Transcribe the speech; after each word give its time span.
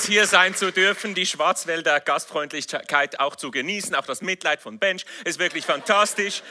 Es, 0.00 0.06
hier 0.06 0.26
sein 0.26 0.54
zu 0.54 0.72
dürfen, 0.72 1.14
die 1.14 1.26
Schwarzwälder 1.26 2.00
Gastfreundlichkeit 2.00 3.20
auch 3.20 3.36
zu 3.36 3.50
genießen, 3.50 3.94
auch 3.94 4.06
das 4.06 4.22
Mitleid 4.22 4.62
von 4.62 4.78
Bench 4.78 5.04
ist 5.26 5.38
wirklich 5.38 5.66
fantastisch. 5.66 6.42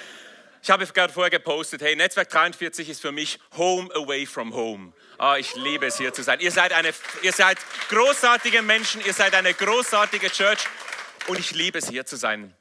Ich 0.62 0.70
habe 0.70 0.86
gerade 0.86 1.12
vorher 1.12 1.32
gepostet, 1.32 1.82
hey, 1.82 1.96
Netzwerk 1.96 2.30
43 2.30 2.88
ist 2.90 3.02
für 3.02 3.12
mich 3.12 3.40
Home 3.58 3.90
away 3.96 4.28
from 4.28 4.54
home. 4.54 4.94
Ah, 5.18 5.38
ich 5.38 5.56
liebe 5.56 5.88
es 5.88 5.98
hier 5.98 6.14
zu 6.14 6.22
sein. 6.22 6.40
Ihr 6.42 6.52
seid, 6.52 6.74
eine, 6.74 6.94
ihr 7.24 7.32
seid 7.32 7.58
großartige 7.90 8.62
Menschen, 8.62 9.02
ihr 9.04 9.14
seid 9.14 9.34
eine 9.34 9.56
großartige 9.56 10.30
Church 10.30 10.60
und 11.28 11.40
ich 11.40 11.50
liebe 11.52 11.80
es 11.80 11.90
hier 11.90 12.06
zu 12.06 12.18
sein. 12.18 12.54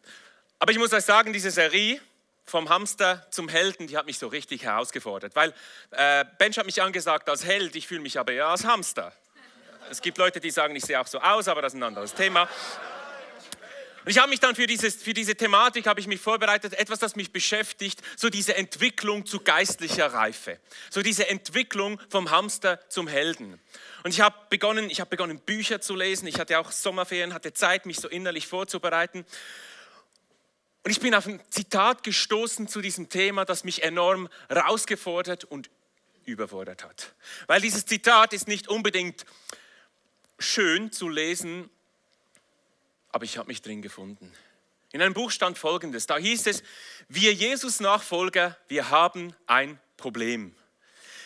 Aber 0.59 0.73
ich 0.73 0.79
muss 0.79 0.95
euch 0.95 1.05
sagen, 1.05 1.35
diese 1.35 1.51
Serie 1.51 2.01
vom 2.47 2.71
Hamster 2.71 3.27
zum 3.31 3.51
Helden, 3.51 3.89
die 3.89 3.99
hat 3.99 4.07
mich 4.07 4.19
so 4.19 4.29
richtig 4.29 4.63
herausgefordert, 4.63 5.37
weil 5.37 5.53
äh, 5.91 6.25
Bench 6.39 6.57
hat 6.57 6.65
mich 6.65 6.81
angesagt 6.81 7.29
als 7.29 7.45
Held, 7.45 7.77
ich 7.77 7.87
fühle 7.87 8.01
mich 8.01 8.19
aber 8.19 8.33
eher 8.33 8.49
als 8.49 8.65
Hamster. 8.65 9.13
Es 9.91 10.03
gibt 10.03 10.19
Leute, 10.19 10.41
die 10.41 10.51
sagen, 10.51 10.77
ich 10.77 10.85
sehe 10.85 11.01
auch 11.01 11.07
so 11.07 11.19
aus, 11.19 11.49
aber 11.49 11.63
das 11.63 11.73
ist 11.73 11.79
ein 11.79 11.83
anderes 11.83 12.15
Thema. 12.15 12.49
Und 14.05 14.11
ich 14.11 14.19
habe 14.19 14.29
mich 14.31 14.41
dann 14.41 14.55
für, 14.55 14.67
dieses, 14.67 15.03
für 15.03 15.13
diese 15.13 15.35
Thematik 15.35 15.87
habe 15.87 16.01
ich 16.01 16.07
mich 16.07 16.21
vorbereitet, 16.21 16.75
etwas, 16.75 16.99
das 16.99 17.17
mich 17.17 17.33
beschäftigt, 17.33 18.01
so 18.17 18.31
diese 18.31 18.57
Entwicklung 18.57 19.27
zu 19.27 19.41
geistlicher 19.41 20.13
Reife, 20.13 20.59
so 20.91 21.03
diese 21.03 21.29
Entwicklung 21.29 22.01
vom 22.09 22.31
Hamster 22.31 22.81
zum 22.89 23.09
Helden. 23.09 23.61
Und 24.05 24.13
ich 24.13 24.21
habe 24.21 24.37
begonnen, 24.51 24.91
ich 24.91 25.01
habe 25.01 25.11
begonnen 25.11 25.41
Bücher 25.41 25.81
zu 25.81 25.95
lesen. 25.95 26.27
Ich 26.27 26.39
hatte 26.39 26.59
auch 26.59 26.71
Sommerferien, 26.71 27.35
hatte 27.35 27.53
Zeit, 27.53 27.87
mich 27.87 27.99
so 27.99 28.09
innerlich 28.09 28.47
vorzubereiten. 28.47 29.27
Und 30.85 30.91
ich 30.91 31.01
bin 31.01 31.15
auf 31.15 31.27
ein 31.27 31.41
Zitat 31.51 32.03
gestoßen 32.03 32.69
zu 32.69 32.81
diesem 32.81 33.09
Thema, 33.09 33.45
das 33.45 33.65
mich 33.65 33.83
enorm 33.83 34.29
herausgefordert 34.49 35.45
und 35.45 35.69
überfordert 36.25 36.85
hat. 36.85 37.15
Weil 37.47 37.61
dieses 37.61 37.85
Zitat 37.87 38.33
ist 38.33 38.49
nicht 38.49 38.69
unbedingt 38.69 39.25
schön 40.39 40.93
zu 40.93 41.09
lesen, 41.09 41.71
aber 43.11 43.25
ich 43.25 43.39
habe 43.39 43.49
mich 43.49 43.63
drin 43.63 43.83
gefunden. 43.83 44.33
In 44.93 45.03
einem 45.03 45.15
Buch 45.15 45.31
stand 45.31 45.59
folgendes, 45.59 46.07
da 46.07 46.17
hieß 46.17 46.47
es, 46.47 46.63
wir 47.09 47.33
Jesus-Nachfolger, 47.35 48.57
wir 48.69 48.91
haben 48.91 49.35
ein 49.47 49.79
Problem. 49.97 50.55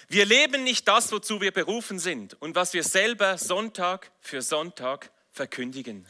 Wir 0.08 0.26
leben 0.26 0.64
nicht 0.64 0.88
das, 0.88 1.12
wozu 1.12 1.40
wir 1.40 1.52
berufen 1.52 1.98
sind 1.98 2.34
und 2.42 2.54
was 2.54 2.74
wir 2.74 2.82
selber 2.82 3.38
Sonntag 3.38 4.10
für 4.20 4.42
Sonntag 4.42 5.10
verkündigen. 5.30 6.06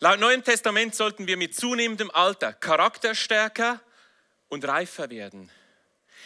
Laut 0.00 0.20
Neuem 0.20 0.42
Testament 0.42 0.94
sollten 0.94 1.26
wir 1.26 1.36
mit 1.36 1.54
zunehmendem 1.54 2.10
Alter 2.10 2.52
charakterstärker 2.52 3.80
und 4.48 4.66
reifer 4.66 5.10
werden. 5.10 5.50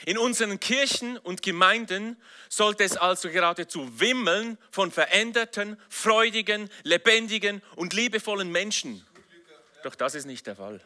In 0.06 0.18
unseren 0.18 0.58
Kirchen 0.60 1.18
und 1.18 1.42
Gemeinden 1.42 2.16
sollte 2.48 2.84
es 2.84 2.96
also 2.96 3.28
geradezu 3.30 4.00
wimmeln 4.00 4.58
von 4.70 4.90
veränderten, 4.90 5.80
freudigen, 5.88 6.68
lebendigen 6.82 7.62
und 7.76 7.92
liebevollen 7.92 8.50
Menschen. 8.50 9.06
Doch 9.82 9.94
das 9.94 10.14
ist 10.14 10.26
nicht 10.26 10.46
der 10.46 10.56
Fall. 10.56 10.80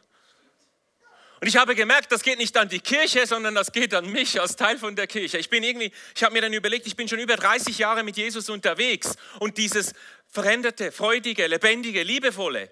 Und 1.40 1.48
ich 1.48 1.56
habe 1.56 1.74
gemerkt, 1.74 2.10
das 2.12 2.22
geht 2.22 2.38
nicht 2.38 2.56
an 2.56 2.68
die 2.68 2.80
Kirche, 2.80 3.26
sondern 3.26 3.54
das 3.54 3.70
geht 3.70 3.92
an 3.92 4.10
mich 4.10 4.40
als 4.40 4.56
Teil 4.56 4.78
von 4.78 4.96
der 4.96 5.06
Kirche. 5.06 5.36
Ich 5.36 5.50
bin 5.50 5.62
irgendwie, 5.62 5.92
ich 6.14 6.22
habe 6.22 6.32
mir 6.32 6.40
dann 6.40 6.52
überlegt, 6.52 6.86
ich 6.86 6.96
bin 6.96 7.08
schon 7.08 7.18
über 7.18 7.36
30 7.36 7.76
Jahre 7.76 8.02
mit 8.02 8.16
Jesus 8.16 8.48
unterwegs 8.48 9.16
und 9.38 9.58
dieses 9.58 9.92
veränderte, 10.28 10.92
freudige, 10.92 11.46
lebendige, 11.46 12.02
liebevolle, 12.02 12.70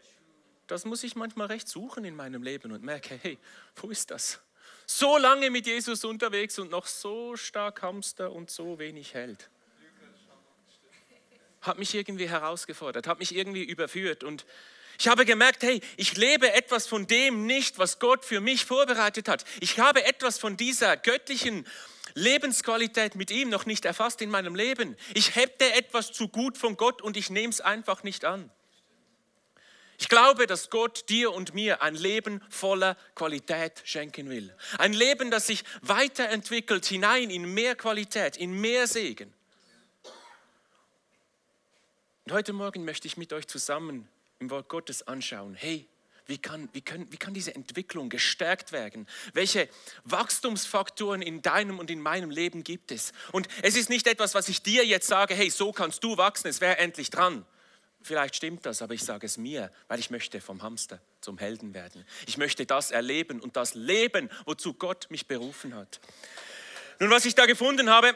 das 0.66 0.87
muss 0.87 1.05
ich 1.05 1.15
manchmal 1.15 1.49
recht 1.49 1.69
suchen 1.69 2.05
in 2.05 2.16
meinem 2.16 2.43
Leben 2.43 2.72
und 2.72 2.82
merke, 2.82 3.19
hey, 3.22 3.38
wo 3.76 3.91
ist 3.91 4.11
das? 4.11 4.41
So 4.87 5.17
lange 5.17 5.50
mit 5.50 5.67
Jesus 5.67 6.05
unterwegs 6.05 6.59
und 6.59 6.71
noch 6.71 6.87
so 6.87 7.37
stark 7.37 7.83
Hamster 7.83 8.33
und 8.33 8.50
so 8.50 8.78
wenig 8.78 9.15
hält. 9.15 9.49
Hat 11.62 11.78
mich 11.78 11.95
irgendwie 11.95 12.28
herausgefordert, 12.28 13.06
hat 13.06 13.19
mich 13.19 13.34
irgendwie 13.34 13.65
überführt 13.65 14.23
und 14.23 14.44
ich 14.99 15.09
habe 15.09 15.25
gemerkt, 15.25 15.62
hey, 15.62 15.81
ich 15.97 16.17
lebe 16.17 16.53
etwas 16.53 16.87
von 16.87 17.06
dem 17.06 17.47
nicht, 17.47 17.78
was 17.78 17.99
Gott 17.99 18.25
für 18.25 18.41
mich 18.41 18.65
vorbereitet 18.65 19.28
hat. 19.28 19.44
Ich 19.61 19.78
habe 19.78 20.05
etwas 20.05 20.39
von 20.39 20.56
dieser 20.56 20.97
göttlichen 20.97 21.67
Lebensqualität 22.15 23.17
mit 23.17 23.31
ihm 23.31 23.49
noch 23.49 23.67
nicht 23.67 23.84
erfasst 23.84 24.23
in 24.23 24.31
meinem 24.31 24.55
Leben. 24.55 24.97
Ich 25.15 25.34
hätte 25.34 25.73
etwas 25.73 26.12
zu 26.12 26.28
gut 26.28 26.59
von 26.59 26.77
Gott 26.77 27.03
und 27.03 27.17
ich 27.17 27.28
nehme 27.31 27.50
es 27.50 27.61
einfach 27.61 28.05
nicht 28.05 28.25
an. 28.25 28.50
Ich 30.04 30.10
glaube, 30.10 30.47
dass 30.47 30.69
Gott 30.69 31.09
dir 31.09 31.32
und 31.32 31.54
mir 31.54 31.81
ein 31.81 31.94
Leben 31.94 32.42
voller 32.50 32.94
Qualität 33.15 33.81
schenken 33.87 34.28
will. 34.28 34.54
Ein 34.76 34.92
Leben, 34.92 35.31
das 35.31 35.47
sich 35.47 35.65
weiterentwickelt 35.81 36.84
hinein 36.84 37.31
in 37.31 37.54
mehr 37.54 37.75
Qualität, 37.75 38.37
in 38.37 38.53
mehr 38.60 38.87
Segen. 38.87 39.32
Und 42.26 42.32
heute 42.32 42.53
Morgen 42.53 42.84
möchte 42.84 43.09
ich 43.09 43.16
mit 43.16 43.32
euch 43.32 43.47
zusammen 43.47 44.06
im 44.41 44.50
Wort 44.50 44.69
Gottes 44.69 45.09
anschauen, 45.09 45.54
hey, 45.54 45.88
wie 46.26 46.37
kann, 46.37 46.69
wie, 46.75 46.82
können, 46.82 47.10
wie 47.10 47.16
kann 47.16 47.32
diese 47.32 47.54
Entwicklung 47.54 48.10
gestärkt 48.10 48.72
werden? 48.72 49.09
Welche 49.32 49.70
Wachstumsfaktoren 50.04 51.22
in 51.22 51.41
deinem 51.41 51.78
und 51.78 51.91
in 51.91 52.00
meinem 52.00 52.28
Leben 52.28 52.62
gibt 52.62 52.93
es? 52.93 53.14
Und 53.32 53.48
es 53.62 53.75
ist 53.75 53.88
nicht 53.88 54.06
etwas, 54.06 54.34
was 54.34 54.50
ich 54.50 54.60
dir 54.60 54.84
jetzt 54.84 55.06
sage, 55.06 55.34
hey, 55.34 55.48
so 55.48 55.72
kannst 55.72 56.05
du 56.05 56.19
wachsen, 56.19 56.49
es 56.49 56.61
wäre 56.61 56.76
endlich 56.76 57.08
dran. 57.08 57.46
Vielleicht 58.05 58.37
stimmt 58.37 58.67
das, 58.67 58.83
aber 58.83 58.93
ich 58.93 59.03
sage 59.03 59.25
es 59.25 59.39
mir, 59.39 59.71
weil 59.89 59.99
ich 59.99 60.11
möchte 60.11 60.43
vom 60.43 60.62
Hamster 60.62 61.01
zum 61.23 61.39
Helden 61.39 61.73
werden. 61.73 62.05
Ich 62.27 62.37
möchte 62.37 62.67
das 62.67 62.91
erleben 62.91 63.41
und 63.41 63.56
das 63.56 63.75
leben, 63.75 64.29
wozu 64.45 64.75
Gott 64.75 65.06
mich 65.09 65.27
berufen 65.27 65.75
hat. 65.75 66.01
Nun, 67.01 67.09
was 67.09 67.25
ich 67.25 67.35
da 67.35 67.47
gefunden 67.47 67.89
habe, 67.89 68.15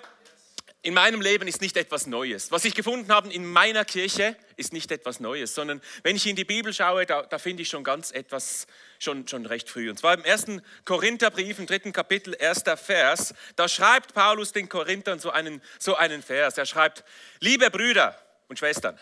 in 0.82 0.92
meinem 0.92 1.22
Leben 1.22 1.48
ist 1.48 1.62
nicht 1.62 1.78
etwas 1.78 2.06
Neues. 2.06 2.52
Was 2.52 2.66
ich 2.66 2.74
gefunden 2.74 3.10
habe 3.10 3.32
in 3.32 3.46
meiner 3.46 3.86
Kirche 3.86 4.36
ist 4.56 4.74
nicht 4.74 4.92
etwas 4.92 5.20
Neues, 5.20 5.54
sondern 5.54 5.80
wenn 6.02 6.16
ich 6.16 6.26
in 6.26 6.36
die 6.36 6.44
Bibel 6.44 6.74
schaue, 6.74 7.06
da, 7.06 7.22
da 7.22 7.38
finde 7.38 7.62
ich 7.62 7.70
schon 7.70 7.82
ganz 7.82 8.10
etwas, 8.10 8.66
schon, 8.98 9.26
schon 9.26 9.46
recht 9.46 9.70
früh. 9.70 9.88
Und 9.88 9.98
zwar 9.98 10.12
im 10.12 10.24
ersten 10.24 10.60
Korintherbrief, 10.84 11.58
im 11.58 11.66
dritten 11.66 11.94
Kapitel, 11.94 12.36
erster 12.38 12.76
Vers, 12.76 13.32
da 13.56 13.68
schreibt 13.68 14.12
Paulus 14.12 14.52
den 14.52 14.68
Korinthern 14.68 15.18
so 15.18 15.30
einen, 15.30 15.62
so 15.78 15.96
einen 15.96 16.22
Vers. 16.22 16.58
Er 16.58 16.66
schreibt, 16.66 17.04
liebe 17.40 17.70
Brüder 17.70 18.16
und 18.48 18.58
Schwestern, 18.58 18.98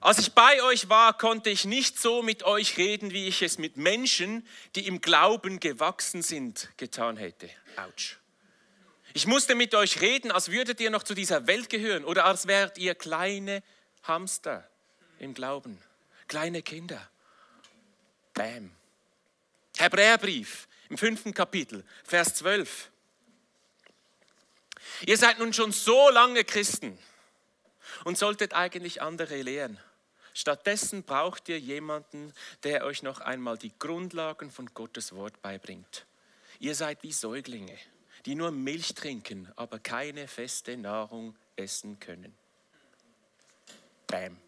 als 0.00 0.18
ich 0.18 0.32
bei 0.32 0.62
euch 0.62 0.88
war, 0.88 1.16
konnte 1.16 1.48
ich 1.48 1.64
nicht 1.64 1.98
so 1.98 2.22
mit 2.22 2.42
euch 2.42 2.76
reden, 2.76 3.12
wie 3.12 3.26
ich 3.26 3.40
es 3.42 3.56
mit 3.56 3.76
Menschen, 3.76 4.46
die 4.76 4.86
im 4.86 5.00
Glauben 5.00 5.60
gewachsen 5.60 6.22
sind, 6.22 6.68
getan 6.76 7.16
hätte. 7.16 7.48
Autsch. 7.76 8.18
Ich 9.14 9.26
musste 9.26 9.54
mit 9.54 9.74
euch 9.74 10.00
reden, 10.00 10.30
als 10.30 10.50
würdet 10.50 10.80
ihr 10.80 10.90
noch 10.90 11.02
zu 11.02 11.14
dieser 11.14 11.46
Welt 11.46 11.70
gehören 11.70 12.04
oder 12.04 12.26
als 12.26 12.46
wärt 12.46 12.78
ihr 12.78 12.94
kleine 12.94 13.62
Hamster 14.02 14.68
im 15.18 15.34
Glauben, 15.34 15.82
kleine 16.28 16.62
Kinder. 16.62 17.08
Bam. 18.34 18.70
Hebräerbrief 19.76 20.68
im 20.88 20.98
fünften 20.98 21.32
Kapitel, 21.32 21.84
Vers 22.04 22.34
12. 22.36 22.90
Ihr 25.06 25.16
seid 25.16 25.38
nun 25.38 25.52
schon 25.52 25.72
so 25.72 26.10
lange 26.10 26.44
Christen 26.44 26.98
und 28.04 28.18
solltet 28.18 28.54
eigentlich 28.54 29.02
andere 29.02 29.42
lehren. 29.42 29.78
Stattdessen 30.34 31.02
braucht 31.02 31.48
ihr 31.48 31.58
jemanden, 31.58 32.32
der 32.62 32.84
euch 32.84 33.02
noch 33.02 33.20
einmal 33.20 33.58
die 33.58 33.72
Grundlagen 33.78 34.50
von 34.50 34.72
Gottes 34.72 35.14
Wort 35.14 35.40
beibringt. 35.42 36.06
Ihr 36.58 36.74
seid 36.74 37.02
wie 37.02 37.12
Säuglinge, 37.12 37.76
die 38.24 38.34
nur 38.34 38.50
Milch 38.50 38.94
trinken, 38.94 39.50
aber 39.56 39.78
keine 39.78 40.28
feste 40.28 40.76
Nahrung 40.76 41.36
essen 41.56 41.98
können. 42.00 42.34
Bam. 44.06 44.38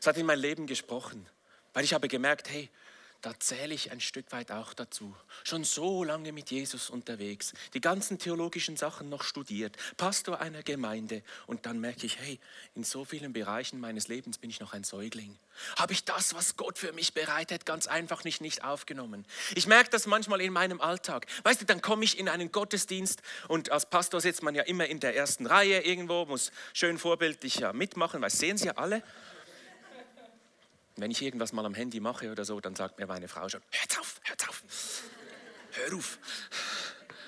Es 0.00 0.06
hat 0.06 0.16
in 0.16 0.26
mein 0.26 0.38
Leben 0.38 0.66
gesprochen, 0.66 1.28
weil 1.74 1.84
ich 1.84 1.92
habe 1.92 2.08
gemerkt, 2.08 2.48
hey, 2.48 2.70
da 3.20 3.38
zähle 3.38 3.74
ich 3.74 3.90
ein 3.90 4.00
Stück 4.00 4.30
weit 4.30 4.52
auch 4.52 4.74
dazu. 4.74 5.14
Schon 5.42 5.64
so 5.64 6.04
lange 6.04 6.32
mit 6.32 6.50
Jesus 6.50 6.88
unterwegs, 6.88 7.52
die 7.74 7.80
ganzen 7.80 8.18
theologischen 8.18 8.76
Sachen 8.76 9.08
noch 9.08 9.24
studiert, 9.24 9.76
Pastor 9.96 10.40
einer 10.40 10.62
Gemeinde 10.62 11.22
und 11.46 11.66
dann 11.66 11.80
merke 11.80 12.06
ich, 12.06 12.18
hey, 12.18 12.38
in 12.74 12.84
so 12.84 13.04
vielen 13.04 13.32
Bereichen 13.32 13.80
meines 13.80 14.08
Lebens 14.08 14.38
bin 14.38 14.50
ich 14.50 14.60
noch 14.60 14.72
ein 14.72 14.84
Säugling. 14.84 15.36
Habe 15.76 15.92
ich 15.92 16.04
das, 16.04 16.34
was 16.34 16.56
Gott 16.56 16.78
für 16.78 16.92
mich 16.92 17.12
bereitet, 17.12 17.66
ganz 17.66 17.88
einfach 17.88 18.22
nicht, 18.22 18.40
nicht 18.40 18.62
aufgenommen. 18.62 19.26
Ich 19.56 19.66
merke 19.66 19.90
das 19.90 20.06
manchmal 20.06 20.40
in 20.40 20.52
meinem 20.52 20.80
Alltag. 20.80 21.26
Weißt 21.42 21.60
du, 21.60 21.64
dann 21.64 21.82
komme 21.82 22.04
ich 22.04 22.18
in 22.18 22.28
einen 22.28 22.52
Gottesdienst 22.52 23.22
und 23.48 23.72
als 23.72 23.86
Pastor 23.86 24.20
sitzt 24.20 24.42
man 24.42 24.54
ja 24.54 24.62
immer 24.62 24.86
in 24.86 25.00
der 25.00 25.16
ersten 25.16 25.46
Reihe 25.46 25.80
irgendwo, 25.80 26.24
muss 26.26 26.52
schön 26.72 26.98
vorbildlich 26.98 27.56
ja 27.56 27.72
mitmachen, 27.72 28.22
weil 28.22 28.30
sehen 28.30 28.58
Sie 28.58 28.66
ja 28.66 28.76
alle. 28.76 29.02
Wenn 30.98 31.12
ich 31.12 31.22
irgendwas 31.22 31.52
mal 31.52 31.64
am 31.64 31.74
Handy 31.74 32.00
mache 32.00 32.30
oder 32.30 32.44
so, 32.44 32.60
dann 32.60 32.74
sagt 32.74 32.98
mir 32.98 33.06
meine 33.06 33.28
Frau 33.28 33.48
schon, 33.48 33.62
hör 33.70 34.00
auf, 34.00 34.20
hör 34.24 34.48
auf, 34.48 34.62
hör 35.70 35.96
auf. 35.96 36.18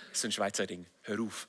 Das 0.08 0.18
ist 0.18 0.24
ein 0.24 0.32
Schweizer 0.32 0.66
Ding, 0.66 0.86
hör 1.02 1.20
auf. 1.20 1.46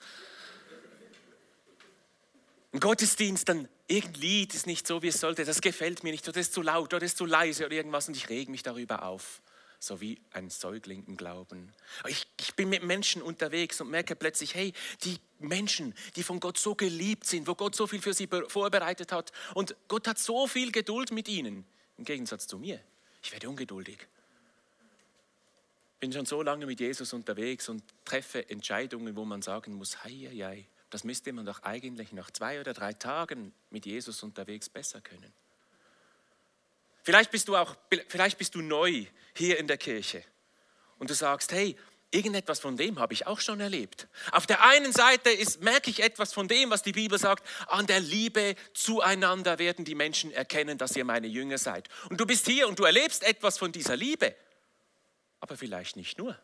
Ein 2.74 2.80
Gottesdienst, 2.80 3.50
dann 3.50 3.68
irgendein 3.88 4.22
Lied 4.22 4.54
ist 4.54 4.68
nicht 4.68 4.86
so, 4.86 5.02
wie 5.02 5.08
es 5.08 5.20
sollte, 5.20 5.46
das 5.46 5.62
gefällt 5.62 6.04
mir 6.04 6.12
nicht, 6.12 6.28
oder 6.30 6.40
ist 6.40 6.54
zu 6.54 6.62
laut, 6.62 6.94
oder 6.94 7.04
ist 7.04 7.18
zu 7.18 7.26
leise 7.26 7.66
oder 7.66 7.74
irgendwas 7.74 8.08
und 8.08 8.16
ich 8.16 8.30
rege 8.30 8.52
mich 8.52 8.62
darüber 8.62 9.04
auf. 9.04 9.42
so 9.80 10.00
wie 10.00 10.22
ein 10.32 10.52
Säugling 10.52 11.04
im 11.08 11.18
Glauben. 11.18 11.74
Ich, 12.08 12.28
ich, 12.40 12.54
bin 12.54 12.70
mit 12.70 12.84
Menschen 12.84 13.24
unterwegs 13.24 13.82
und 13.82 13.90
merke 13.90 14.16
plötzlich, 14.16 14.54
hey, 14.54 14.74
die 15.04 15.18
Menschen, 15.40 15.96
die 16.16 16.22
von 16.22 16.40
Gott 16.40 16.60
so 16.60 16.76
geliebt 16.76 17.26
sind, 17.26 17.48
wo 17.48 17.56
Gott 17.56 17.76
so 17.76 17.88
viel 17.88 18.00
für 18.00 18.14
sie 18.14 18.30
vorbereitet 18.48 19.12
hat 19.12 19.32
und 19.56 19.76
Gott 19.88 20.08
hat 20.08 20.20
so 20.20 20.46
viel 20.46 20.72
Geduld 20.72 21.12
mit 21.12 21.28
ihnen, 21.28 21.66
im 22.02 22.06
Gegensatz 22.06 22.48
zu 22.48 22.58
mir. 22.58 22.80
Ich 23.22 23.32
werde 23.32 23.48
ungeduldig. 23.48 24.08
Bin 26.00 26.12
schon 26.12 26.26
so 26.26 26.42
lange 26.42 26.66
mit 26.66 26.80
Jesus 26.80 27.14
unterwegs 27.14 27.70
und 27.70 27.84
treffe 28.06 28.50
Entscheidungen, 28.50 29.16
wo 29.16 29.24
man 29.24 29.44
sagen 29.44 29.74
muss, 29.74 30.04
hei, 30.04 30.32
hei, 30.34 30.66
das 30.90 31.04
müsste 31.04 31.32
man 31.32 31.46
doch 31.46 31.62
eigentlich 31.62 32.12
nach 32.12 32.32
zwei 32.32 32.60
oder 32.60 32.74
drei 32.74 32.94
Tagen 32.94 33.54
mit 33.70 33.86
Jesus 33.86 34.24
unterwegs 34.24 34.68
besser 34.68 35.00
können. 35.00 35.32
Vielleicht 37.04 37.30
bist 37.30 37.48
du 37.48 37.56
auch, 37.56 37.76
vielleicht 38.08 38.40
bist 38.40 38.56
du 38.56 38.62
neu 38.62 39.06
hier 39.36 39.60
in 39.60 39.68
der 39.68 39.78
Kirche 39.78 40.24
und 40.98 41.12
du 41.12 41.14
sagst, 41.14 41.52
hey, 41.52 41.78
irgendetwas 42.12 42.60
von 42.60 42.78
dem 42.78 43.00
habe 43.00 43.14
ich 43.14 43.26
auch 43.26 43.40
schon 43.40 43.60
erlebt. 43.60 44.08
Auf 44.32 44.46
der 44.46 44.64
einen 44.64 44.92
Seite 44.92 45.30
ist, 45.30 45.62
merke 45.62 45.90
ich 45.90 46.04
etwas 46.04 46.34
von 46.34 46.48
dem, 46.48 46.70
was 46.70 46.84
die 46.84 46.92
Bibel 46.92 47.18
sagt, 47.18 47.48
an 47.68 47.88
der 47.88 48.00
Liebe 48.00 48.56
zueinander 48.74 49.60
werden 49.60 49.86
die 49.86 49.96
Menschen 49.96 50.32
erkennen, 50.32 50.78
dass 50.78 50.96
ihr 50.96 51.06
meine 51.06 51.28
Jünger 51.28 51.58
seid. 51.58 51.88
Und 52.10 52.20
du 52.20 52.26
bist 52.26 52.48
hier 52.48 52.68
und 52.68 52.78
du 52.78 52.84
erlebst 52.84 53.24
etwas 53.24 53.58
von 53.58 53.72
dieser 53.72 53.96
Liebe, 53.96 54.36
aber 55.40 55.58
vielleicht 55.58 55.96
nicht 55.96 56.18
nur. 56.18 56.38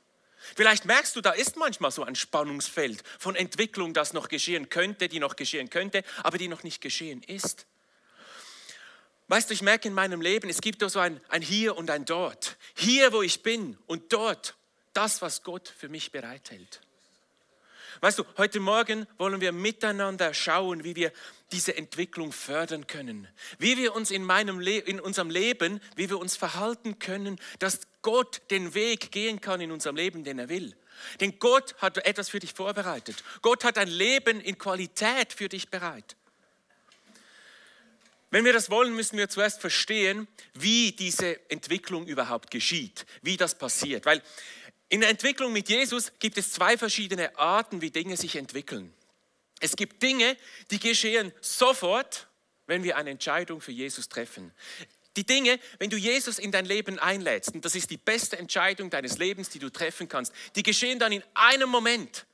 Vielleicht 0.55 0.85
merkst 0.85 1.15
du, 1.15 1.21
da 1.21 1.31
ist 1.31 1.57
manchmal 1.57 1.91
so 1.91 2.03
ein 2.03 2.15
Spannungsfeld 2.15 3.03
von 3.19 3.35
Entwicklung, 3.35 3.93
das 3.93 4.13
noch 4.13 4.29
geschehen 4.29 4.69
könnte, 4.69 5.09
die 5.09 5.19
noch 5.19 5.35
geschehen 5.35 5.69
könnte, 5.69 6.03
aber 6.23 6.37
die 6.37 6.47
noch 6.47 6.63
nicht 6.63 6.81
geschehen 6.81 7.23
ist. 7.23 7.65
Weißt 9.27 9.49
du, 9.49 9.53
ich 9.53 9.61
merke 9.61 9.89
in 9.89 9.93
meinem 9.93 10.21
Leben, 10.21 10.49
es 10.49 10.61
gibt 10.61 10.89
so 10.89 10.99
ein, 10.99 11.19
ein 11.27 11.41
Hier 11.41 11.75
und 11.75 11.89
ein 11.89 12.05
Dort. 12.05 12.57
Hier, 12.75 13.11
wo 13.11 13.21
ich 13.21 13.43
bin 13.43 13.77
und 13.85 14.13
dort 14.13 14.55
das, 14.97 15.21
was 15.21 15.43
Gott 15.43 15.71
für 15.77 15.89
mich 15.89 16.11
bereithält. 16.11 16.81
Weißt 18.01 18.19
du, 18.19 18.25
heute 18.37 18.59
Morgen 18.59 19.07
wollen 19.17 19.41
wir 19.41 19.51
miteinander 19.51 20.33
schauen, 20.33 20.83
wie 20.83 20.95
wir 20.95 21.11
diese 21.51 21.77
Entwicklung 21.77 22.31
fördern 22.31 22.87
können. 22.87 23.27
Wie 23.59 23.77
wir 23.77 23.95
uns 23.95 24.11
in, 24.11 24.23
meinem 24.23 24.59
Le 24.59 24.77
in 24.79 24.99
unserem 24.99 25.29
Leben, 25.29 25.81
wie 25.95 26.09
wir 26.09 26.19
uns 26.19 26.35
verhalten 26.35 26.99
können, 26.99 27.39
dass 27.59 27.81
Gott 28.01 28.41
den 28.51 28.73
Weg 28.73 29.11
gehen 29.11 29.39
kann 29.39 29.61
in 29.61 29.71
unserem 29.71 29.95
Leben, 29.95 30.23
den 30.23 30.39
er 30.39 30.49
will. 30.49 30.75
Denn 31.19 31.37
Gott 31.39 31.75
hat 31.77 31.97
etwas 32.05 32.29
für 32.29 32.39
dich 32.39 32.53
vorbereitet. 32.53 33.23
Gott 33.41 33.63
hat 33.63 33.77
ein 33.77 33.87
Leben 33.87 34.41
in 34.41 34.57
Qualität 34.57 35.31
für 35.31 35.47
dich 35.47 35.69
bereit. 35.69 36.15
Wenn 38.29 38.43
wir 38.43 38.53
das 38.53 38.69
wollen, 38.69 38.93
müssen 38.93 39.17
wir 39.17 39.29
zuerst 39.29 39.61
verstehen, 39.61 40.27
wie 40.53 40.91
diese 40.91 41.49
Entwicklung 41.49 42.07
überhaupt 42.07 42.51
geschieht, 42.51 43.05
wie 43.21 43.37
das 43.37 43.57
passiert. 43.57 44.05
Weil 44.05 44.21
in 44.89 45.01
der 45.01 45.09
Entwicklung 45.09 45.51
mit 45.51 45.69
Jesus 45.69 46.11
gibt 46.19 46.37
es 46.37 46.51
zwei 46.51 46.77
verschiedene 46.77 47.37
Arten, 47.37 47.81
wie 47.81 47.91
Dinge 47.91 48.15
sich 48.15 48.35
entwickeln. 48.35 48.93
Es 49.59 49.75
gibt 49.75 50.01
Dinge, 50.01 50.37
die 50.71 50.79
geschehen 50.79 51.33
sofort, 51.41 52.27
wenn 52.67 52.83
wir 52.83 52.95
eine 52.97 53.09
Entscheidung 53.09 53.59
für 53.59 53.71
Jesus 53.71 54.07
treffen. 54.07 54.53
Die 55.15 55.25
Dinge, 55.25 55.59
wenn 55.79 55.89
du 55.89 55.97
Jesus 55.97 56.37
in 56.37 56.51
dein 56.51 56.65
Leben 56.65 56.99
einlädst, 56.99 57.55
und 57.55 57.65
das 57.65 57.75
ist 57.75 57.89
die 57.89 57.97
beste 57.97 58.37
Entscheidung 58.37 58.89
deines 58.89 59.17
Lebens, 59.17 59.49
die 59.49 59.59
du 59.59 59.69
treffen 59.69 60.07
kannst, 60.07 60.31
die 60.55 60.63
geschehen 60.63 60.99
dann 60.99 61.11
in 61.11 61.23
einem 61.33 61.69
Moment. 61.69 62.27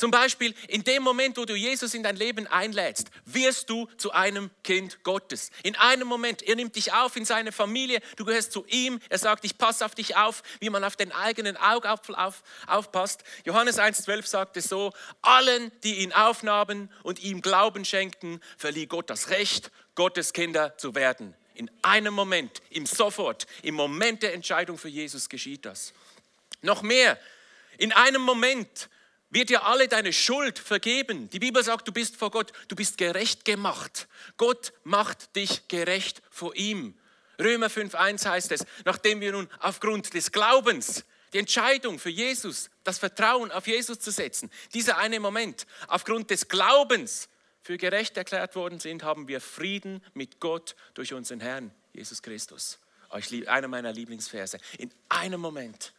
Zum 0.00 0.10
Beispiel 0.10 0.54
in 0.68 0.82
dem 0.82 1.02
Moment, 1.02 1.36
wo 1.36 1.44
du 1.44 1.54
Jesus 1.54 1.92
in 1.92 2.02
dein 2.02 2.16
Leben 2.16 2.46
einlädst, 2.46 3.10
wirst 3.26 3.68
du 3.68 3.86
zu 3.98 4.12
einem 4.12 4.48
Kind 4.64 5.02
Gottes. 5.02 5.50
In 5.62 5.76
einem 5.76 6.08
Moment, 6.08 6.40
er 6.40 6.56
nimmt 6.56 6.74
dich 6.74 6.94
auf 6.94 7.16
in 7.16 7.26
seine 7.26 7.52
Familie, 7.52 8.00
du 8.16 8.24
gehörst 8.24 8.52
zu 8.52 8.64
ihm, 8.66 8.98
er 9.10 9.18
sagt, 9.18 9.44
ich 9.44 9.58
passe 9.58 9.84
auf 9.84 9.94
dich 9.94 10.16
auf, 10.16 10.42
wie 10.58 10.70
man 10.70 10.84
auf 10.84 10.96
den 10.96 11.12
eigenen 11.12 11.58
Augapfel 11.58 12.14
auf, 12.14 12.42
aufpasst. 12.66 13.24
Johannes 13.44 13.78
1,12 13.78 14.26
sagt 14.26 14.56
es 14.56 14.70
so, 14.70 14.94
allen, 15.20 15.70
die 15.84 15.96
ihn 15.96 16.14
aufnahmen 16.14 16.90
und 17.02 17.22
ihm 17.22 17.42
Glauben 17.42 17.84
schenkten, 17.84 18.40
verlieh 18.56 18.86
Gott 18.86 19.10
das 19.10 19.28
Recht, 19.28 19.70
Gottes 19.96 20.32
Kinder 20.32 20.78
zu 20.78 20.94
werden. 20.94 21.34
In 21.52 21.70
einem 21.82 22.14
Moment, 22.14 22.62
im 22.70 22.86
Sofort, 22.86 23.46
im 23.62 23.74
Moment 23.74 24.22
der 24.22 24.32
Entscheidung 24.32 24.78
für 24.78 24.88
Jesus 24.88 25.28
geschieht 25.28 25.66
das. 25.66 25.92
Noch 26.62 26.80
mehr, 26.80 27.18
in 27.76 27.92
einem 27.92 28.22
Moment 28.22 28.88
wird 29.30 29.48
dir 29.48 29.64
alle 29.64 29.88
deine 29.88 30.12
Schuld 30.12 30.58
vergeben. 30.58 31.30
Die 31.30 31.38
Bibel 31.38 31.62
sagt, 31.62 31.88
du 31.88 31.92
bist 31.92 32.16
vor 32.16 32.30
Gott, 32.30 32.52
du 32.68 32.76
bist 32.76 32.98
gerecht 32.98 33.44
gemacht. 33.44 34.08
Gott 34.36 34.72
macht 34.84 35.36
dich 35.36 35.68
gerecht 35.68 36.22
vor 36.30 36.54
ihm. 36.56 36.94
Römer 37.38 37.68
5.1 37.68 38.28
heißt 38.28 38.52
es, 38.52 38.66
nachdem 38.84 39.20
wir 39.20 39.32
nun 39.32 39.48
aufgrund 39.60 40.12
des 40.14 40.30
Glaubens 40.32 41.04
die 41.32 41.38
Entscheidung 41.38 41.98
für 41.98 42.10
Jesus, 42.10 42.70
das 42.84 42.98
Vertrauen 42.98 43.50
auf 43.52 43.66
Jesus 43.66 44.00
zu 44.00 44.10
setzen, 44.10 44.50
dieser 44.74 44.98
eine 44.98 45.20
Moment, 45.20 45.66
aufgrund 45.86 46.30
des 46.30 46.48
Glaubens 46.48 47.28
für 47.62 47.78
gerecht 47.78 48.16
erklärt 48.16 48.56
worden 48.56 48.80
sind, 48.80 49.04
haben 49.04 49.28
wir 49.28 49.40
Frieden 49.40 50.04
mit 50.12 50.40
Gott 50.40 50.74
durch 50.94 51.14
unseren 51.14 51.40
Herrn 51.40 51.72
Jesus 51.92 52.20
Christus. 52.20 52.78
Einer 53.46 53.68
meiner 53.68 53.92
Lieblingsverse. 53.92 54.58
In 54.78 54.92
einem 55.08 55.40
Moment 55.40 55.92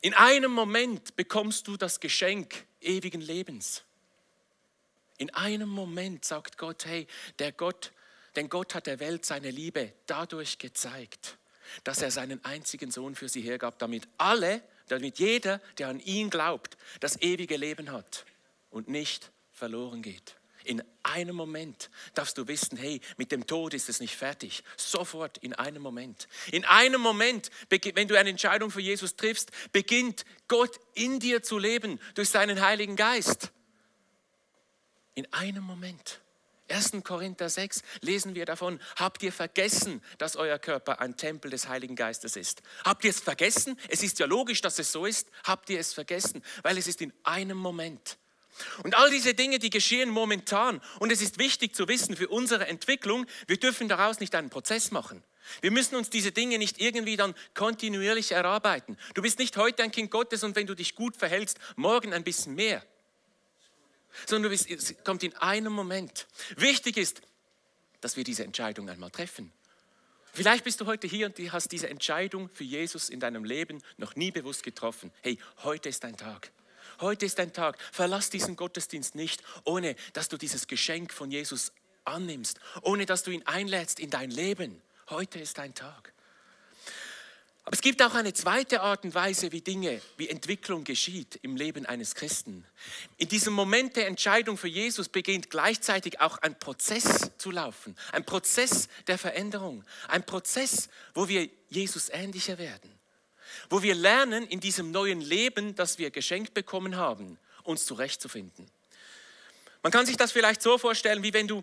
in 0.00 0.14
einem 0.14 0.52
Moment 0.52 1.16
bekommst 1.16 1.66
du 1.68 1.76
das 1.76 2.00
Geschenk 2.00 2.66
ewigen 2.80 3.20
Lebens. 3.20 3.84
In 5.16 5.30
einem 5.34 5.68
Moment 5.68 6.24
sagt 6.24 6.58
Gott, 6.58 6.86
hey, 6.86 7.06
der 7.40 7.52
Gott, 7.52 7.92
denn 8.36 8.48
Gott 8.48 8.74
hat 8.74 8.86
der 8.86 9.00
Welt 9.00 9.24
seine 9.24 9.50
Liebe 9.50 9.92
dadurch 10.06 10.58
gezeigt, 10.58 11.38
dass 11.82 12.02
er 12.02 12.12
seinen 12.12 12.44
einzigen 12.44 12.90
Sohn 12.90 13.16
für 13.16 13.28
sie 13.28 13.42
hergab, 13.42 13.78
damit 13.80 14.06
alle, 14.16 14.62
damit 14.86 15.18
jeder, 15.18 15.60
der 15.78 15.88
an 15.88 16.00
ihn 16.00 16.30
glaubt, 16.30 16.76
das 17.00 17.20
ewige 17.20 17.56
Leben 17.56 17.90
hat 17.90 18.24
und 18.70 18.88
nicht 18.88 19.32
verloren 19.52 20.02
geht. 20.02 20.36
In 20.68 20.82
einem 21.02 21.34
Moment 21.34 21.88
darfst 22.12 22.36
du 22.36 22.46
wissen, 22.46 22.76
hey, 22.76 23.00
mit 23.16 23.32
dem 23.32 23.46
Tod 23.46 23.72
ist 23.72 23.88
es 23.88 24.00
nicht 24.00 24.14
fertig. 24.14 24.62
Sofort 24.76 25.38
in 25.38 25.54
einem 25.54 25.80
Moment. 25.80 26.28
In 26.52 26.66
einem 26.66 27.00
Moment, 27.00 27.50
wenn 27.70 28.06
du 28.06 28.18
eine 28.18 28.28
Entscheidung 28.28 28.70
für 28.70 28.82
Jesus 28.82 29.16
triffst, 29.16 29.50
beginnt 29.72 30.26
Gott 30.46 30.78
in 30.92 31.20
dir 31.20 31.42
zu 31.42 31.56
leben 31.56 31.98
durch 32.16 32.28
seinen 32.28 32.60
Heiligen 32.60 32.96
Geist. 32.96 33.50
In 35.14 35.32
einem 35.32 35.64
Moment. 35.64 36.20
1. 36.68 37.02
Korinther 37.02 37.48
6 37.48 37.80
lesen 38.02 38.34
wir 38.34 38.44
davon, 38.44 38.78
habt 38.96 39.22
ihr 39.22 39.32
vergessen, 39.32 40.02
dass 40.18 40.36
euer 40.36 40.58
Körper 40.58 41.00
ein 41.00 41.16
Tempel 41.16 41.50
des 41.50 41.66
Heiligen 41.68 41.96
Geistes 41.96 42.36
ist? 42.36 42.60
Habt 42.84 43.04
ihr 43.04 43.10
es 43.10 43.20
vergessen? 43.20 43.80
Es 43.88 44.02
ist 44.02 44.18
ja 44.18 44.26
logisch, 44.26 44.60
dass 44.60 44.78
es 44.78 44.92
so 44.92 45.06
ist. 45.06 45.30
Habt 45.44 45.70
ihr 45.70 45.80
es 45.80 45.94
vergessen? 45.94 46.44
Weil 46.62 46.76
es 46.76 46.86
ist 46.86 47.00
in 47.00 47.14
einem 47.22 47.56
Moment. 47.56 48.18
Und 48.82 48.96
all 48.96 49.10
diese 49.10 49.34
Dinge, 49.34 49.58
die 49.58 49.70
geschehen 49.70 50.10
momentan. 50.10 50.80
Und 50.98 51.12
es 51.12 51.22
ist 51.22 51.38
wichtig 51.38 51.74
zu 51.74 51.88
wissen 51.88 52.16
für 52.16 52.28
unsere 52.28 52.66
Entwicklung, 52.66 53.26
wir 53.46 53.58
dürfen 53.58 53.88
daraus 53.88 54.20
nicht 54.20 54.34
einen 54.34 54.50
Prozess 54.50 54.90
machen. 54.90 55.22
Wir 55.60 55.70
müssen 55.70 55.96
uns 55.96 56.10
diese 56.10 56.32
Dinge 56.32 56.58
nicht 56.58 56.80
irgendwie 56.80 57.16
dann 57.16 57.34
kontinuierlich 57.54 58.32
erarbeiten. 58.32 58.98
Du 59.14 59.22
bist 59.22 59.38
nicht 59.38 59.56
heute 59.56 59.82
ein 59.82 59.90
Kind 59.90 60.10
Gottes 60.10 60.44
und 60.44 60.56
wenn 60.56 60.66
du 60.66 60.74
dich 60.74 60.94
gut 60.94 61.16
verhältst, 61.16 61.58
morgen 61.76 62.12
ein 62.12 62.24
bisschen 62.24 62.54
mehr. 62.54 62.84
Sondern 64.26 64.50
bist, 64.50 64.70
es 64.70 64.94
kommt 65.04 65.22
in 65.22 65.34
einem 65.36 65.72
Moment. 65.72 66.26
Wichtig 66.56 66.96
ist, 66.96 67.22
dass 68.00 68.16
wir 68.16 68.24
diese 68.24 68.44
Entscheidung 68.44 68.88
einmal 68.88 69.10
treffen. 69.10 69.52
Vielleicht 70.32 70.64
bist 70.64 70.80
du 70.80 70.86
heute 70.86 71.06
hier 71.06 71.26
und 71.26 71.38
hast 71.52 71.72
diese 71.72 71.88
Entscheidung 71.88 72.48
für 72.50 72.64
Jesus 72.64 73.08
in 73.08 73.18
deinem 73.18 73.44
Leben 73.44 73.82
noch 73.96 74.14
nie 74.14 74.30
bewusst 74.30 74.62
getroffen. 74.62 75.10
Hey, 75.22 75.38
heute 75.64 75.88
ist 75.88 76.04
dein 76.04 76.16
Tag. 76.16 76.52
Heute 77.00 77.26
ist 77.26 77.38
dein 77.38 77.52
Tag. 77.52 77.78
Verlass 77.92 78.28
diesen 78.28 78.56
Gottesdienst 78.56 79.14
nicht, 79.14 79.42
ohne 79.64 79.94
dass 80.14 80.28
du 80.28 80.36
dieses 80.36 80.66
Geschenk 80.66 81.12
von 81.12 81.30
Jesus 81.30 81.72
annimmst, 82.04 82.58
ohne 82.82 83.06
dass 83.06 83.22
du 83.22 83.30
ihn 83.30 83.46
einlädst 83.46 84.00
in 84.00 84.10
dein 84.10 84.30
Leben. 84.30 84.82
Heute 85.08 85.38
ist 85.38 85.58
dein 85.58 85.74
Tag. 85.74 86.12
Aber 87.64 87.74
es 87.74 87.82
gibt 87.82 88.02
auch 88.02 88.14
eine 88.14 88.32
zweite 88.32 88.80
Art 88.80 89.04
und 89.04 89.14
Weise, 89.14 89.52
wie 89.52 89.60
Dinge, 89.60 90.00
wie 90.16 90.28
Entwicklung 90.28 90.84
geschieht 90.84 91.38
im 91.42 91.54
Leben 91.54 91.84
eines 91.84 92.14
Christen. 92.14 92.64
In 93.18 93.28
diesem 93.28 93.52
Moment 93.52 93.94
der 93.94 94.06
Entscheidung 94.06 94.56
für 94.56 94.68
Jesus 94.68 95.10
beginnt 95.10 95.50
gleichzeitig 95.50 96.18
auch 96.18 96.38
ein 96.38 96.58
Prozess 96.58 97.30
zu 97.36 97.50
laufen, 97.50 97.94
ein 98.10 98.24
Prozess 98.24 98.88
der 99.06 99.18
Veränderung, 99.18 99.84
ein 100.08 100.24
Prozess, 100.24 100.88
wo 101.12 101.28
wir 101.28 101.48
Jesus 101.68 102.08
ähnlicher 102.08 102.56
werden 102.56 102.97
wo 103.70 103.82
wir 103.82 103.94
lernen, 103.94 104.46
in 104.46 104.60
diesem 104.60 104.90
neuen 104.90 105.20
Leben, 105.20 105.74
das 105.74 105.98
wir 105.98 106.10
geschenkt 106.10 106.54
bekommen 106.54 106.96
haben, 106.96 107.38
uns 107.64 107.86
zurechtzufinden. 107.86 108.70
Man 109.82 109.92
kann 109.92 110.06
sich 110.06 110.16
das 110.16 110.32
vielleicht 110.32 110.62
so 110.62 110.78
vorstellen, 110.78 111.22
wie 111.22 111.32
wenn 111.32 111.46
du, 111.48 111.62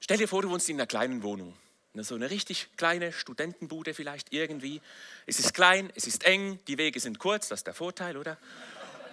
stell 0.00 0.18
dir 0.18 0.28
vor, 0.28 0.42
du 0.42 0.50
wohnst 0.50 0.68
in 0.68 0.76
einer 0.76 0.86
kleinen 0.86 1.22
Wohnung. 1.22 1.56
So 1.94 2.14
eine 2.14 2.30
richtig 2.30 2.68
kleine 2.76 3.12
Studentenbude 3.12 3.94
vielleicht 3.94 4.32
irgendwie. 4.32 4.80
Es 5.26 5.40
ist 5.40 5.54
klein, 5.54 5.90
es 5.96 6.06
ist 6.06 6.24
eng, 6.24 6.60
die 6.68 6.78
Wege 6.78 7.00
sind 7.00 7.18
kurz, 7.18 7.48
das 7.48 7.60
ist 7.60 7.66
der 7.66 7.74
Vorteil, 7.74 8.16
oder? 8.16 8.38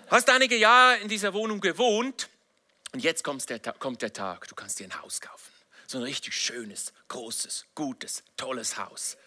Hast 0.10 0.30
einige 0.30 0.56
Jahre 0.56 0.98
in 1.00 1.08
dieser 1.08 1.34
Wohnung 1.34 1.60
gewohnt 1.60 2.30
und 2.94 3.04
jetzt 3.04 3.24
kommt 3.24 3.50
der, 3.50 3.60
kommt 3.60 4.02
der 4.02 4.14
Tag, 4.14 4.48
du 4.48 4.56
kannst 4.56 4.80
dir 4.80 4.86
ein 4.86 5.02
Haus 5.02 5.22
kaufen. 5.22 5.52
So 5.88 5.98
ein 5.98 6.04
richtig 6.04 6.36
schönes, 6.36 6.94
großes, 7.08 7.66
gutes, 7.74 8.24
tolles 8.36 8.78
Haus. 8.78 9.18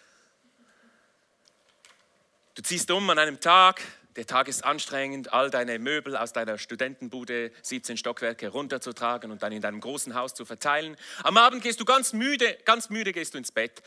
Du 2.53 2.61
ziehst 2.61 2.91
um 2.91 3.09
an 3.09 3.17
einem 3.17 3.39
Tag, 3.39 3.81
der 4.17 4.25
Tag 4.25 4.49
ist 4.49 4.65
anstrengend, 4.65 5.31
all 5.31 5.49
deine 5.49 5.79
Möbel 5.79 6.17
aus 6.17 6.33
deiner 6.33 6.57
Studentenbude 6.57 7.49
17 7.61 7.95
Stockwerke 7.95 8.49
runterzutragen 8.49 9.31
und 9.31 9.41
dann 9.41 9.53
in 9.53 9.61
deinem 9.61 9.79
großen 9.79 10.15
Haus 10.15 10.33
zu 10.33 10.43
verteilen. 10.43 10.97
Am 11.23 11.37
Abend 11.37 11.63
gehst 11.63 11.79
du 11.79 11.85
ganz 11.85 12.11
müde, 12.11 12.57
ganz 12.65 12.89
müde 12.89 13.13
gehst 13.13 13.35
du 13.35 13.37
ins 13.37 13.53
Bett, 13.53 13.81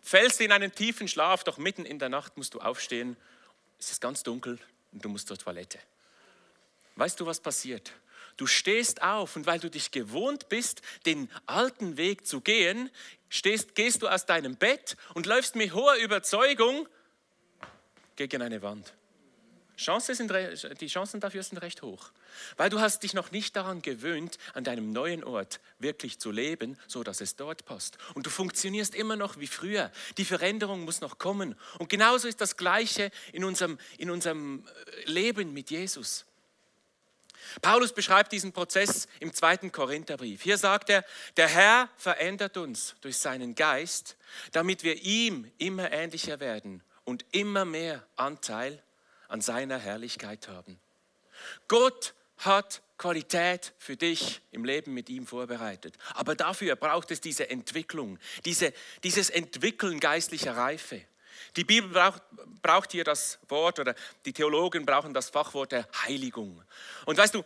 fällst 0.00 0.40
in 0.40 0.50
einen 0.50 0.74
tiefen 0.74 1.06
Schlaf, 1.06 1.44
doch 1.44 1.56
mitten 1.56 1.84
in 1.84 2.00
der 2.00 2.08
Nacht 2.08 2.36
musst 2.36 2.54
du 2.54 2.60
aufstehen. 2.60 3.16
Es 3.78 3.92
ist 3.92 4.00
ganz 4.00 4.24
dunkel 4.24 4.58
und 4.90 5.04
du 5.04 5.08
musst 5.08 5.28
zur 5.28 5.38
Toilette. 5.38 5.78
Weißt 6.96 7.20
du, 7.20 7.26
was 7.26 7.38
passiert? 7.38 7.92
Du 8.36 8.48
stehst 8.48 9.02
auf 9.02 9.36
und 9.36 9.46
weil 9.46 9.60
du 9.60 9.70
dich 9.70 9.92
gewohnt 9.92 10.48
bist, 10.48 10.82
den 11.06 11.30
alten 11.46 11.96
Weg 11.96 12.26
zu 12.26 12.40
gehen, 12.40 12.90
stehst, 13.28 13.76
gehst 13.76 14.02
du 14.02 14.08
aus 14.08 14.26
deinem 14.26 14.56
Bett 14.56 14.96
und 15.14 15.26
läufst 15.26 15.54
mit 15.54 15.74
hoher 15.74 15.94
Überzeugung 15.94 16.88
gegen 18.28 18.42
eine 18.42 18.60
Wand. 18.60 18.92
Chancen 19.78 20.14
sind, 20.14 20.30
die 20.82 20.88
Chancen 20.88 21.20
dafür 21.20 21.42
sind 21.42 21.56
recht 21.62 21.80
hoch, 21.80 22.10
weil 22.58 22.68
du 22.68 22.80
hast 22.80 23.02
dich 23.02 23.14
noch 23.14 23.30
nicht 23.30 23.56
daran 23.56 23.80
gewöhnt, 23.80 24.36
an 24.52 24.62
deinem 24.62 24.92
neuen 24.92 25.24
Ort 25.24 25.58
wirklich 25.78 26.18
zu 26.18 26.30
leben, 26.30 26.78
so 26.86 27.02
dass 27.02 27.22
es 27.22 27.36
dort 27.36 27.64
passt. 27.64 27.96
Und 28.12 28.26
du 28.26 28.30
funktionierst 28.30 28.94
immer 28.94 29.16
noch 29.16 29.38
wie 29.38 29.46
früher. 29.46 29.90
Die 30.18 30.26
Veränderung 30.26 30.84
muss 30.84 31.00
noch 31.00 31.16
kommen. 31.16 31.56
Und 31.78 31.88
genauso 31.88 32.28
ist 32.28 32.42
das 32.42 32.58
Gleiche 32.58 33.10
in 33.32 33.42
unserem, 33.42 33.78
in 33.96 34.10
unserem 34.10 34.66
äh, 35.06 35.10
Leben 35.10 35.54
mit 35.54 35.70
Jesus. 35.70 36.26
Paulus 37.62 37.94
beschreibt 37.94 38.32
diesen 38.32 38.52
Prozess 38.52 39.08
im 39.18 39.32
zweiten 39.32 39.72
Korintherbrief. 39.72 40.42
Hier 40.42 40.58
sagt 40.58 40.90
er, 40.90 41.06
der 41.38 41.48
Herr 41.48 41.88
verändert 41.96 42.58
uns 42.58 42.96
durch 43.00 43.16
seinen 43.16 43.54
Geist, 43.54 44.18
damit 44.52 44.84
wir 44.84 45.02
ihm 45.02 45.50
immer 45.56 45.90
ähnlicher 45.90 46.38
werden 46.38 46.82
und 47.10 47.26
immer 47.32 47.64
mehr 47.64 48.06
Anteil 48.14 48.80
an 49.26 49.40
seiner 49.40 49.78
Herrlichkeit 49.78 50.46
haben. 50.46 50.78
Gott 51.66 52.14
hat 52.36 52.82
Qualität 52.98 53.72
für 53.78 53.96
dich 53.96 54.40
im 54.52 54.64
Leben 54.64 54.94
mit 54.94 55.08
ihm 55.08 55.26
vorbereitet. 55.26 55.98
Aber 56.14 56.36
dafür 56.36 56.76
braucht 56.76 57.10
es 57.10 57.20
diese 57.20 57.50
Entwicklung, 57.50 58.20
diese, 58.44 58.72
dieses 59.02 59.28
Entwickeln 59.28 59.98
geistlicher 59.98 60.56
Reife. 60.56 61.02
Die 61.56 61.64
Bibel 61.64 61.90
braucht, 61.90 62.22
braucht 62.62 62.92
hier 62.92 63.02
das 63.02 63.40
Wort 63.48 63.80
oder 63.80 63.96
die 64.24 64.32
Theologen 64.32 64.86
brauchen 64.86 65.12
das 65.12 65.30
Fachwort 65.30 65.72
der 65.72 65.88
Heiligung. 66.04 66.62
Und 67.06 67.18
weißt 67.18 67.34
du, 67.34 67.42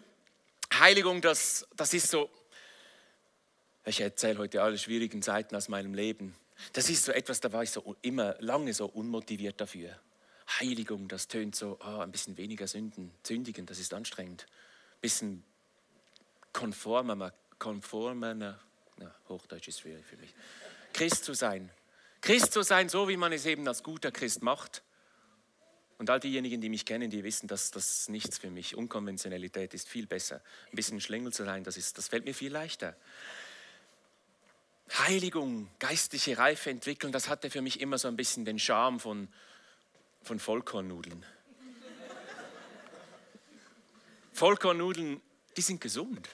Heiligung, 0.75 1.23
das, 1.23 1.66
das 1.75 1.94
ist 1.94 2.11
so, 2.11 2.28
ich 3.87 3.99
erzähle 3.99 4.38
heute 4.38 4.62
alle 4.62 4.76
schwierigen 4.76 5.23
Zeiten 5.23 5.56
aus 5.56 5.68
meinem 5.68 5.94
Leben. 5.94 6.35
Das 6.73 6.88
ist 6.88 7.04
so 7.04 7.12
etwas, 7.12 7.40
da 7.40 7.52
war 7.52 7.62
ich 7.62 7.71
so 7.71 7.97
immer 8.02 8.37
lange 8.40 8.73
so 8.75 8.87
unmotiviert 8.87 9.61
dafür. 9.61 9.99
Heiligung, 10.61 11.09
das 11.09 11.28
tönt 11.28 11.56
so, 11.56 11.78
oh, 11.80 11.99
ein 12.00 12.12
bisschen 12.12 12.37
weniger 12.37 12.66
Sünden, 12.66 13.12
sündigen, 13.23 13.66
das 13.66 13.78
ist 13.78 13.94
anstrengend. 13.94 14.47
Ein 14.97 15.00
bisschen 15.00 15.44
konformer, 16.52 17.33
konformer, 17.59 18.35
na, 18.35 18.61
Hochdeutsch 19.28 19.68
ist 19.68 19.80
schwierig 19.80 20.04
für 20.06 20.16
mich. 20.16 20.35
Christ 20.92 21.25
zu 21.25 21.35
sein. 21.35 21.71
Christ 22.21 22.52
zu 22.52 22.62
sein, 22.62 22.88
so 22.88 23.09
wie 23.09 23.16
man 23.16 23.33
es 23.33 23.44
eben 23.47 23.66
als 23.68 23.83
guter 23.83 24.11
Christ 24.11 24.42
macht. 24.42 24.83
Und 25.99 26.11
all 26.11 26.21
diejenigen, 26.21 26.61
die 26.61 26.68
mich 26.68 26.85
kennen, 26.85 27.11
die 27.11 27.23
wissen, 27.23 27.47
dass 27.47 27.71
das 27.71 28.09
nichts 28.09 28.38
für 28.38 28.50
mich. 28.50 28.76
Unkonventionalität 28.76 29.75
ist 29.75 29.88
viel 29.88 30.06
besser. 30.06 30.42
Ein 30.71 30.76
bisschen 30.76 31.00
Schlingel 31.00 31.33
zu 31.33 31.44
sein, 31.44 31.64
das, 31.64 31.76
ist, 31.76 31.99
das 31.99 32.09
fällt 32.09 32.25
mir 32.25 32.35
viel 32.35 32.52
leichter. 32.52 32.97
Heiligung, 34.98 35.68
geistliche 35.80 36.38
Reife 36.38 36.70
entwickeln, 36.70 37.12
das 37.12 37.28
hatte 37.28 37.50
für 37.50 37.62
mich 37.62 37.80
immer 37.80 37.98
so 37.98 38.08
ein 38.08 38.16
bisschen 38.16 38.44
den 38.44 38.58
Charme 38.58 39.00
von, 39.00 39.28
von 40.22 40.38
Vollkornnudeln. 40.38 41.24
Vollkornnudeln, 44.32 45.20
die 45.56 45.62
sind 45.62 45.80
gesund. 45.80 46.28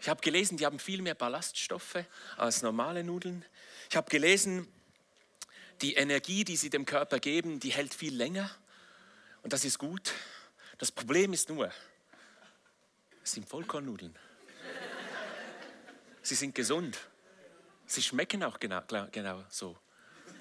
Ich 0.00 0.08
habe 0.08 0.20
gelesen, 0.20 0.58
die 0.58 0.66
haben 0.66 0.78
viel 0.78 1.00
mehr 1.00 1.14
Ballaststoffe 1.14 2.04
als 2.36 2.62
normale 2.62 3.04
Nudeln. 3.04 3.44
Ich 3.88 3.96
habe 3.96 4.10
gelesen, 4.10 4.68
die 5.80 5.94
Energie, 5.94 6.44
die 6.44 6.56
sie 6.56 6.70
dem 6.70 6.84
Körper 6.84 7.18
geben, 7.18 7.60
die 7.60 7.70
hält 7.70 7.94
viel 7.94 8.14
länger. 8.14 8.50
Und 9.42 9.52
das 9.52 9.64
ist 9.64 9.78
gut. 9.78 10.12
Das 10.78 10.92
Problem 10.92 11.32
ist 11.32 11.48
nur, 11.48 11.72
es 13.22 13.32
sind 13.32 13.48
Vollkornnudeln. 13.48 14.18
Sie 16.24 16.34
sind 16.34 16.54
gesund. 16.54 16.98
Sie 17.86 18.02
schmecken 18.02 18.42
auch 18.42 18.58
genau, 18.58 18.80
genau 19.12 19.44
so. 19.50 19.76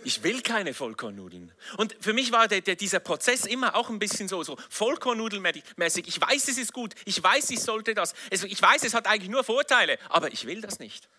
Ich 0.06 0.24
will 0.24 0.42
keine 0.42 0.74
Vollkornnudeln. 0.74 1.52
Und 1.78 1.96
für 2.00 2.14
mich 2.14 2.32
war 2.32 2.48
der, 2.48 2.62
der, 2.62 2.76
dieser 2.76 3.00
Prozess 3.00 3.46
immer 3.46 3.76
auch 3.76 3.90
ein 3.90 4.00
bisschen 4.00 4.28
so, 4.28 4.44
so 4.44 4.58
Vollkornnudelmäßig. 4.70 6.08
Ich 6.08 6.20
weiß, 6.20 6.48
es 6.48 6.58
ist 6.58 6.74
gut. 6.74 6.94
Ich 7.06 7.22
weiß, 7.22 7.50
ich 7.52 7.60
sollte 7.60 7.94
das. 7.94 8.14
Also 8.32 8.48
ich 8.48 8.62
weiß, 8.62 8.84
es 8.84 8.94
hat 8.94 9.08
eigentlich 9.08 9.30
nur 9.30 9.44
Vorteile, 9.44 9.98
aber 10.10 10.32
ich 10.32 10.46
will 10.46 10.62
das 10.62 10.80
nicht. 10.80 11.10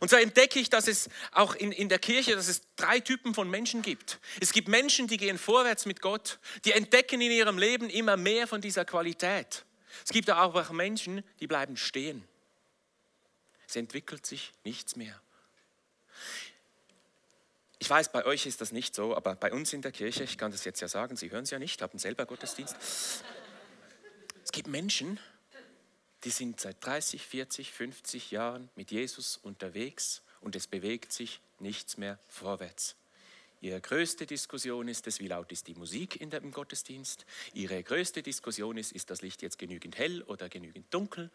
Und 0.00 0.10
so 0.10 0.16
entdecke 0.16 0.58
ich, 0.58 0.70
dass 0.70 0.88
es 0.88 1.08
auch 1.32 1.54
in, 1.54 1.70
in 1.70 1.88
der 1.88 1.98
Kirche, 1.98 2.34
dass 2.34 2.48
es 2.48 2.62
drei 2.76 3.00
Typen 3.00 3.34
von 3.34 3.50
Menschen 3.50 3.82
gibt. 3.82 4.20
Es 4.40 4.52
gibt 4.52 4.68
Menschen, 4.68 5.06
die 5.06 5.16
gehen 5.16 5.38
vorwärts 5.38 5.86
mit 5.86 6.00
Gott, 6.00 6.38
die 6.64 6.72
entdecken 6.72 7.20
in 7.20 7.30
ihrem 7.30 7.58
Leben 7.58 7.90
immer 7.90 8.16
mehr 8.16 8.46
von 8.46 8.60
dieser 8.60 8.84
Qualität. 8.84 9.64
Es 10.04 10.10
gibt 10.10 10.30
aber 10.30 10.60
auch 10.60 10.70
Menschen, 10.70 11.22
die 11.40 11.46
bleiben 11.46 11.76
stehen. 11.76 12.24
Es 13.72 13.76
entwickelt 13.76 14.26
sich 14.26 14.52
nichts 14.64 14.96
mehr. 14.96 15.18
Ich 17.78 17.88
weiß, 17.88 18.12
bei 18.12 18.26
euch 18.26 18.44
ist 18.44 18.60
das 18.60 18.70
nicht 18.70 18.94
so, 18.94 19.16
aber 19.16 19.34
bei 19.34 19.50
uns 19.50 19.72
in 19.72 19.80
der 19.80 19.92
Kirche, 19.92 20.24
ich 20.24 20.36
kann 20.36 20.52
das 20.52 20.66
jetzt 20.66 20.82
ja 20.82 20.88
sagen, 20.88 21.16
Sie 21.16 21.30
hören 21.30 21.44
es 21.44 21.50
ja 21.52 21.58
nicht, 21.58 21.80
haben 21.80 21.98
selber 21.98 22.26
Gottesdienst. 22.26 22.76
Es 24.44 24.52
gibt 24.52 24.68
Menschen, 24.68 25.18
die 26.24 26.28
sind 26.28 26.60
seit 26.60 26.84
30, 26.84 27.26
40, 27.26 27.72
50 27.72 28.30
Jahren 28.30 28.68
mit 28.76 28.90
Jesus 28.90 29.38
unterwegs 29.38 30.20
und 30.42 30.54
es 30.54 30.66
bewegt 30.66 31.10
sich 31.10 31.40
nichts 31.58 31.96
mehr 31.96 32.18
vorwärts. 32.28 32.94
Ihre 33.62 33.80
größte 33.80 34.26
Diskussion 34.26 34.86
ist 34.86 35.06
es, 35.06 35.18
wie 35.18 35.28
laut 35.28 35.50
ist 35.50 35.66
die 35.66 35.74
Musik 35.74 36.20
in 36.20 36.28
dem 36.28 36.50
Gottesdienst. 36.50 37.24
Ihre 37.54 37.82
größte 37.82 38.22
Diskussion 38.22 38.76
ist, 38.76 38.92
ist 38.92 39.08
das 39.08 39.22
Licht 39.22 39.40
jetzt 39.40 39.58
genügend 39.58 39.96
hell 39.96 40.20
oder 40.24 40.50
genügend 40.50 40.92
dunkel. 40.92 41.30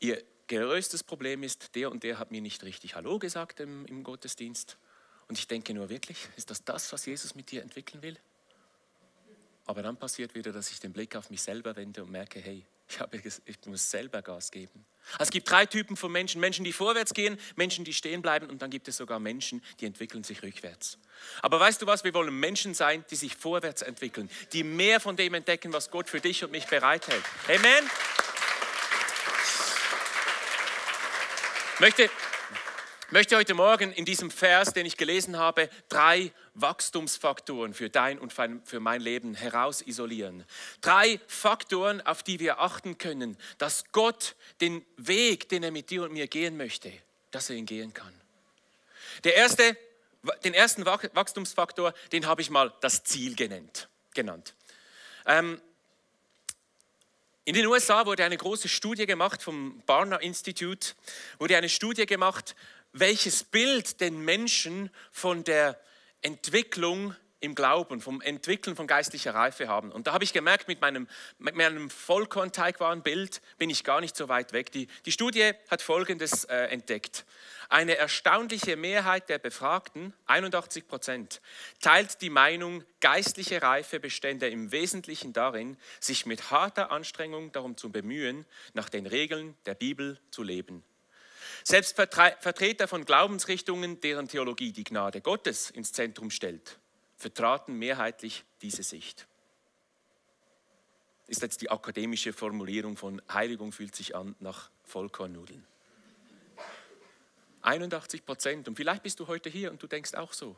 Ihr 0.00 0.22
größtes 0.48 1.02
Problem 1.02 1.42
ist, 1.42 1.74
der 1.74 1.90
und 1.90 2.02
der 2.02 2.18
hat 2.18 2.30
mir 2.30 2.40
nicht 2.40 2.62
richtig 2.62 2.94
Hallo 2.94 3.18
gesagt 3.18 3.60
im, 3.60 3.84
im 3.86 4.02
Gottesdienst. 4.02 4.76
Und 5.28 5.38
ich 5.38 5.48
denke 5.48 5.74
nur 5.74 5.88
wirklich, 5.88 6.28
ist 6.36 6.50
das 6.50 6.64
das, 6.64 6.92
was 6.92 7.06
Jesus 7.06 7.34
mit 7.34 7.50
dir 7.50 7.62
entwickeln 7.62 8.02
will? 8.02 8.16
Aber 9.66 9.82
dann 9.82 9.96
passiert 9.96 10.34
wieder, 10.34 10.52
dass 10.52 10.70
ich 10.70 10.78
den 10.78 10.92
Blick 10.92 11.16
auf 11.16 11.28
mich 11.30 11.42
selber 11.42 11.74
wende 11.74 12.04
und 12.04 12.10
merke, 12.10 12.38
hey, 12.38 12.64
ich, 12.88 13.00
habe, 13.00 13.16
ich 13.16 13.58
muss 13.66 13.90
selber 13.90 14.22
Gas 14.22 14.52
geben. 14.52 14.84
Also 15.14 15.24
es 15.24 15.30
gibt 15.30 15.50
drei 15.50 15.66
Typen 15.66 15.96
von 15.96 16.12
Menschen. 16.12 16.40
Menschen, 16.40 16.64
die 16.64 16.72
vorwärts 16.72 17.14
gehen, 17.14 17.38
Menschen, 17.56 17.84
die 17.84 17.92
stehen 17.92 18.22
bleiben 18.22 18.48
und 18.48 18.62
dann 18.62 18.70
gibt 18.70 18.86
es 18.86 18.96
sogar 18.96 19.18
Menschen, 19.18 19.60
die 19.80 19.86
entwickeln 19.86 20.22
sich 20.22 20.42
rückwärts. 20.44 20.98
Aber 21.42 21.58
weißt 21.58 21.82
du 21.82 21.86
was, 21.86 22.04
wir 22.04 22.14
wollen 22.14 22.38
Menschen 22.38 22.74
sein, 22.74 23.04
die 23.10 23.16
sich 23.16 23.34
vorwärts 23.34 23.82
entwickeln, 23.82 24.30
die 24.52 24.62
mehr 24.62 25.00
von 25.00 25.16
dem 25.16 25.34
entdecken, 25.34 25.72
was 25.72 25.90
Gott 25.90 26.08
für 26.08 26.20
dich 26.20 26.44
und 26.44 26.52
mich 26.52 26.66
bereithält. 26.66 27.24
Amen. 27.48 27.90
Möchte 31.78 32.10
möchte 33.10 33.36
heute 33.36 33.54
Morgen 33.54 33.92
in 33.92 34.04
diesem 34.04 34.30
Vers, 34.30 34.72
den 34.72 34.84
ich 34.84 34.96
gelesen 34.96 35.36
habe, 35.36 35.70
drei 35.88 36.32
Wachstumsfaktoren 36.54 37.74
für 37.74 37.88
dein 37.88 38.18
und 38.18 38.32
für 38.32 38.80
mein 38.80 39.00
Leben 39.00 39.34
herausisolieren. 39.34 40.44
Drei 40.80 41.20
Faktoren, 41.26 42.00
auf 42.00 42.22
die 42.22 42.40
wir 42.40 42.60
achten 42.60 42.98
können, 42.98 43.36
dass 43.58 43.84
Gott 43.92 44.36
den 44.60 44.84
Weg, 44.96 45.48
den 45.48 45.62
er 45.62 45.70
mit 45.70 45.90
dir 45.90 46.02
und 46.02 46.12
mir 46.12 46.26
gehen 46.26 46.56
möchte, 46.56 46.92
dass 47.30 47.50
er 47.50 47.56
ihn 47.56 47.66
gehen 47.66 47.94
kann. 47.94 48.12
Der 49.24 49.36
erste, 49.36 49.76
den 50.44 50.54
ersten 50.54 50.84
Wachstumsfaktor, 50.84 51.94
den 52.12 52.26
habe 52.26 52.42
ich 52.42 52.50
mal 52.50 52.72
das 52.80 53.04
Ziel 53.04 53.36
genannt. 53.36 53.88
genannt. 54.14 54.54
Ähm, 55.26 55.60
in 57.46 57.54
den 57.54 57.66
USA 57.66 58.04
wurde 58.06 58.24
eine 58.24 58.36
große 58.36 58.68
Studie 58.68 59.06
gemacht 59.06 59.40
vom 59.40 59.80
Barna 59.86 60.16
Institute, 60.16 60.94
wurde 61.38 61.56
eine 61.56 61.68
Studie 61.68 62.04
gemacht, 62.04 62.56
welches 62.92 63.44
Bild 63.44 64.00
den 64.00 64.24
Menschen 64.24 64.90
von 65.12 65.44
der 65.44 65.80
Entwicklung 66.22 67.14
im 67.46 67.54
Glauben, 67.54 68.02
vom 68.02 68.20
Entwickeln 68.20 68.76
von 68.76 68.86
geistlicher 68.86 69.34
Reife 69.34 69.68
haben. 69.68 69.90
Und 69.90 70.06
da 70.06 70.12
habe 70.12 70.24
ich 70.24 70.34
gemerkt, 70.34 70.68
mit 70.68 70.82
meinem, 70.82 71.08
mit 71.38 71.54
meinem 71.54 71.88
Vollkornteigwarenbild 71.88 73.40
bin 73.56 73.70
ich 73.70 73.84
gar 73.84 74.02
nicht 74.02 74.16
so 74.16 74.28
weit 74.28 74.52
weg. 74.52 74.70
Die, 74.72 74.88
die 75.06 75.12
Studie 75.12 75.52
hat 75.70 75.80
Folgendes 75.80 76.44
äh, 76.44 76.56
entdeckt. 76.66 77.24
Eine 77.68 77.96
erstaunliche 77.96 78.76
Mehrheit 78.76 79.28
der 79.28 79.38
Befragten, 79.38 80.12
81 80.26 80.86
Prozent, 80.86 81.40
teilt 81.80 82.20
die 82.20 82.30
Meinung, 82.30 82.84
geistliche 83.00 83.62
Reife 83.62 83.98
bestände 83.98 84.48
im 84.48 84.70
Wesentlichen 84.70 85.32
darin, 85.32 85.76
sich 86.00 86.26
mit 86.26 86.50
harter 86.50 86.90
Anstrengung 86.90 87.52
darum 87.52 87.76
zu 87.76 87.90
bemühen, 87.90 88.44
nach 88.74 88.88
den 88.88 89.06
Regeln 89.06 89.56
der 89.66 89.74
Bibel 89.74 90.20
zu 90.30 90.42
leben. 90.42 90.84
Selbst 91.64 91.96
Vertreter 91.96 92.86
von 92.86 93.04
Glaubensrichtungen, 93.04 94.00
deren 94.00 94.28
Theologie 94.28 94.72
die 94.72 94.84
Gnade 94.84 95.20
Gottes 95.20 95.70
ins 95.70 95.92
Zentrum 95.92 96.30
stellt, 96.30 96.78
vertraten 97.16 97.74
mehrheitlich 97.78 98.44
diese 98.62 98.82
Sicht. 98.82 99.26
Ist 101.26 101.42
jetzt 101.42 101.60
die 101.60 101.70
akademische 101.70 102.32
Formulierung 102.32 102.96
von 102.96 103.20
Heiligung 103.32 103.72
fühlt 103.72 103.96
sich 103.96 104.14
an 104.14 104.36
nach 104.38 104.70
Vollkornnudeln. 104.84 105.66
81 107.62 108.24
Prozent. 108.24 108.68
Und 108.68 108.76
vielleicht 108.76 109.02
bist 109.02 109.18
du 109.18 109.26
heute 109.26 109.50
hier 109.50 109.72
und 109.72 109.82
du 109.82 109.88
denkst 109.88 110.14
auch 110.14 110.32
so. 110.32 110.56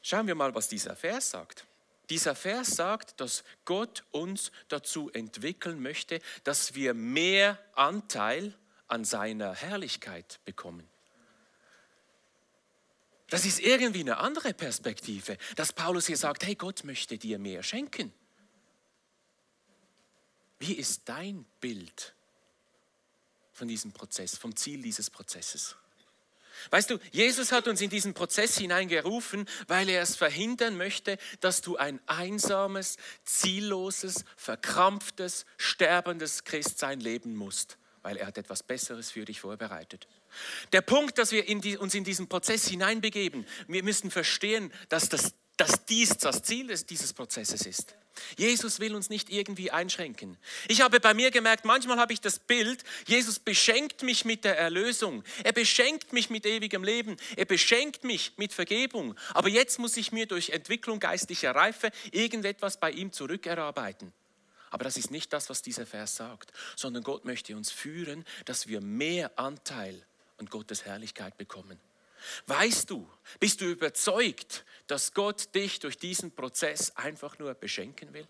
Schauen 0.00 0.26
wir 0.26 0.36
mal, 0.36 0.54
was 0.54 0.68
dieser 0.68 0.94
Vers 0.94 1.30
sagt. 1.30 1.66
Dieser 2.08 2.34
Vers 2.34 2.76
sagt, 2.76 3.20
dass 3.20 3.44
Gott 3.64 4.04
uns 4.10 4.52
dazu 4.68 5.10
entwickeln 5.10 5.80
möchte, 5.82 6.20
dass 6.44 6.74
wir 6.74 6.94
mehr 6.94 7.58
Anteil 7.74 8.54
an 8.88 9.04
seiner 9.04 9.54
Herrlichkeit 9.54 10.40
bekommen. 10.44 10.88
Das 13.30 13.44
ist 13.44 13.60
irgendwie 13.60 14.00
eine 14.00 14.18
andere 14.18 14.52
Perspektive, 14.52 15.38
dass 15.56 15.72
Paulus 15.72 16.06
hier 16.06 16.16
sagt, 16.16 16.44
hey, 16.44 16.56
Gott 16.56 16.84
möchte 16.84 17.16
dir 17.16 17.38
mehr 17.38 17.62
schenken. 17.62 18.12
Wie 20.58 20.74
ist 20.74 21.02
dein 21.06 21.46
Bild 21.60 22.14
von 23.52 23.68
diesem 23.68 23.92
Prozess, 23.92 24.36
vom 24.36 24.54
Ziel 24.54 24.82
dieses 24.82 25.08
Prozesses? 25.08 25.76
Weißt 26.70 26.90
du, 26.90 26.98
Jesus 27.12 27.52
hat 27.52 27.68
uns 27.68 27.80
in 27.80 27.88
diesen 27.88 28.12
Prozess 28.14 28.58
hineingerufen, 28.58 29.48
weil 29.68 29.88
er 29.88 30.02
es 30.02 30.16
verhindern 30.16 30.76
möchte, 30.76 31.16
dass 31.40 31.62
du 31.62 31.76
ein 31.76 32.00
einsames, 32.06 32.98
zielloses, 33.24 34.24
verkrampftes, 34.36 35.46
sterbendes 35.56 36.44
Christsein 36.44 37.00
leben 37.00 37.34
musst, 37.36 37.78
weil 38.02 38.18
er 38.18 38.26
hat 38.26 38.36
etwas 38.36 38.62
Besseres 38.62 39.12
für 39.12 39.24
dich 39.24 39.40
vorbereitet. 39.40 40.06
Der 40.72 40.80
Punkt, 40.80 41.18
dass 41.18 41.32
wir 41.32 41.46
in 41.46 41.60
die, 41.60 41.76
uns 41.76 41.94
in 41.94 42.04
diesen 42.04 42.28
Prozess 42.28 42.66
hineinbegeben, 42.68 43.46
wir 43.68 43.82
müssen 43.82 44.10
verstehen, 44.10 44.72
dass, 44.88 45.08
das, 45.08 45.34
dass 45.56 45.84
dies 45.86 46.16
das 46.18 46.42
Ziel 46.42 46.74
dieses 46.88 47.12
Prozesses 47.12 47.66
ist. 47.66 47.94
Jesus 48.36 48.80
will 48.80 48.94
uns 48.94 49.08
nicht 49.08 49.30
irgendwie 49.30 49.70
einschränken. 49.70 50.36
Ich 50.68 50.80
habe 50.80 51.00
bei 51.00 51.14
mir 51.14 51.30
gemerkt, 51.30 51.64
manchmal 51.64 51.98
habe 51.98 52.12
ich 52.12 52.20
das 52.20 52.38
Bild, 52.38 52.84
Jesus 53.06 53.38
beschenkt 53.38 54.02
mich 54.02 54.24
mit 54.24 54.44
der 54.44 54.58
Erlösung. 54.58 55.24
Er 55.44 55.52
beschenkt 55.52 56.12
mich 56.12 56.30
mit 56.30 56.46
ewigem 56.46 56.84
Leben. 56.84 57.16
Er 57.36 57.44
beschenkt 57.44 58.04
mich 58.04 58.32
mit 58.36 58.52
Vergebung. 58.52 59.16
Aber 59.34 59.48
jetzt 59.48 59.78
muss 59.78 59.96
ich 59.96 60.12
mir 60.12 60.26
durch 60.26 60.50
Entwicklung 60.50 61.00
geistlicher 61.00 61.54
Reife 61.54 61.90
irgendetwas 62.12 62.78
bei 62.78 62.90
ihm 62.90 63.12
zurückerarbeiten. 63.12 64.12
Aber 64.70 64.84
das 64.84 64.96
ist 64.96 65.10
nicht 65.10 65.32
das, 65.32 65.50
was 65.50 65.62
dieser 65.62 65.84
Vers 65.84 66.16
sagt, 66.16 66.52
sondern 66.76 67.02
Gott 67.02 67.24
möchte 67.24 67.56
uns 67.56 67.72
führen, 67.72 68.24
dass 68.44 68.68
wir 68.68 68.80
mehr 68.80 69.36
Anteil 69.36 70.06
an 70.40 70.46
Gottes 70.46 70.84
Herrlichkeit 70.84 71.36
bekommen. 71.38 71.78
Weißt 72.46 72.90
du, 72.90 73.08
bist 73.38 73.60
du 73.60 73.66
überzeugt, 73.66 74.64
dass 74.86 75.14
Gott 75.14 75.54
dich 75.54 75.78
durch 75.78 75.96
diesen 75.96 76.34
Prozess 76.34 76.94
einfach 76.96 77.38
nur 77.38 77.54
beschenken 77.54 78.12
will? 78.12 78.26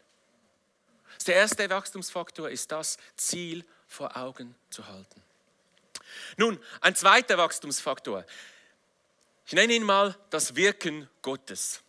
Der 1.27 1.37
erste 1.37 1.69
Wachstumsfaktor 1.69 2.51
ist 2.51 2.71
das 2.71 2.99
Ziel 3.17 3.65
vor 3.87 4.17
Augen 4.17 4.55
zu 4.71 4.87
halten. 4.87 5.23
Nun, 6.37 6.59
ein 6.81 6.95
zweiter 6.95 7.37
Wachstumsfaktor. 7.39 8.25
Ich 9.47 9.53
nenne 9.53 9.73
ihn 9.73 9.83
mal 9.83 10.17
das 10.31 10.55
Wirken 10.55 11.09
Gottes. 11.23 11.83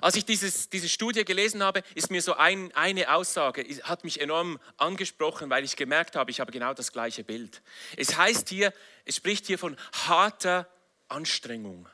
Als 0.00 0.16
ich 0.16 0.24
dieses, 0.24 0.68
diese 0.68 0.88
Studie 0.88 1.24
gelesen 1.24 1.62
habe, 1.62 1.82
ist 1.94 2.10
mir 2.10 2.22
so 2.22 2.34
ein, 2.34 2.72
eine 2.74 3.14
Aussage, 3.14 3.64
hat 3.82 4.04
mich 4.04 4.20
enorm 4.20 4.58
angesprochen, 4.76 5.50
weil 5.50 5.64
ich 5.64 5.76
gemerkt 5.76 6.16
habe, 6.16 6.30
ich 6.30 6.40
habe 6.40 6.52
genau 6.52 6.74
das 6.74 6.92
gleiche 6.92 7.24
Bild. 7.24 7.62
Es 7.96 8.16
heißt 8.16 8.48
hier, 8.48 8.72
es 9.04 9.16
spricht 9.16 9.46
hier 9.46 9.58
von 9.58 9.76
harter 10.06 10.68
Anstrengung. 11.08 11.88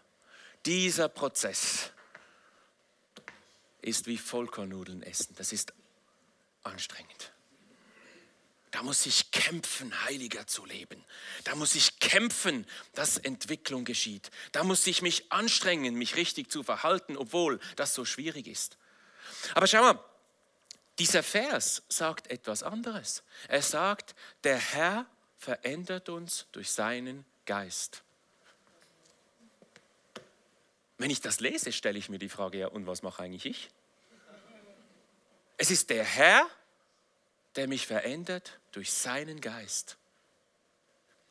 Dieser 0.66 1.08
Prozess 1.08 1.90
ist 3.82 4.06
wie 4.06 4.18
Vollkornnudeln 4.18 5.02
essen. 5.02 5.34
Das 5.36 5.52
ist 5.52 5.72
anstrengend. 6.62 7.32
Da 8.70 8.82
muss 8.82 9.06
ich 9.06 9.30
kämpfen, 9.30 10.04
heiliger 10.04 10.46
zu 10.46 10.64
leben. 10.66 11.02
Da 11.44 11.54
muss 11.54 11.74
ich 11.74 12.00
kämpfen, 12.00 12.66
dass 12.92 13.16
Entwicklung 13.16 13.84
geschieht. 13.84 14.30
Da 14.52 14.62
muss 14.62 14.86
ich 14.86 15.00
mich 15.00 15.32
anstrengen, 15.32 15.94
mich 15.94 16.16
richtig 16.16 16.50
zu 16.50 16.62
verhalten, 16.62 17.16
obwohl 17.16 17.60
das 17.76 17.94
so 17.94 18.04
schwierig 18.04 18.46
ist. 18.46 18.76
Aber 19.54 19.66
schau 19.66 19.80
mal, 19.80 20.04
dieser 20.98 21.22
Vers 21.22 21.82
sagt 21.88 22.30
etwas 22.30 22.62
anderes. 22.62 23.22
Er 23.46 23.62
sagt, 23.62 24.14
der 24.44 24.58
Herr 24.58 25.06
verändert 25.36 26.08
uns 26.08 26.46
durch 26.52 26.70
seinen 26.70 27.24
Geist. 27.46 28.02
Wenn 30.98 31.10
ich 31.10 31.20
das 31.20 31.38
lese, 31.38 31.72
stelle 31.72 31.98
ich 31.98 32.08
mir 32.08 32.18
die 32.18 32.28
Frage, 32.28 32.58
ja, 32.58 32.66
und 32.66 32.86
was 32.86 33.02
mache 33.02 33.22
eigentlich 33.22 33.46
ich? 33.46 33.70
Es 35.56 35.70
ist 35.70 35.90
der 35.90 36.04
Herr, 36.04 36.48
der 37.58 37.66
mich 37.66 37.86
verändert 37.86 38.60
durch 38.72 38.92
seinen 38.92 39.40
Geist. 39.40 39.98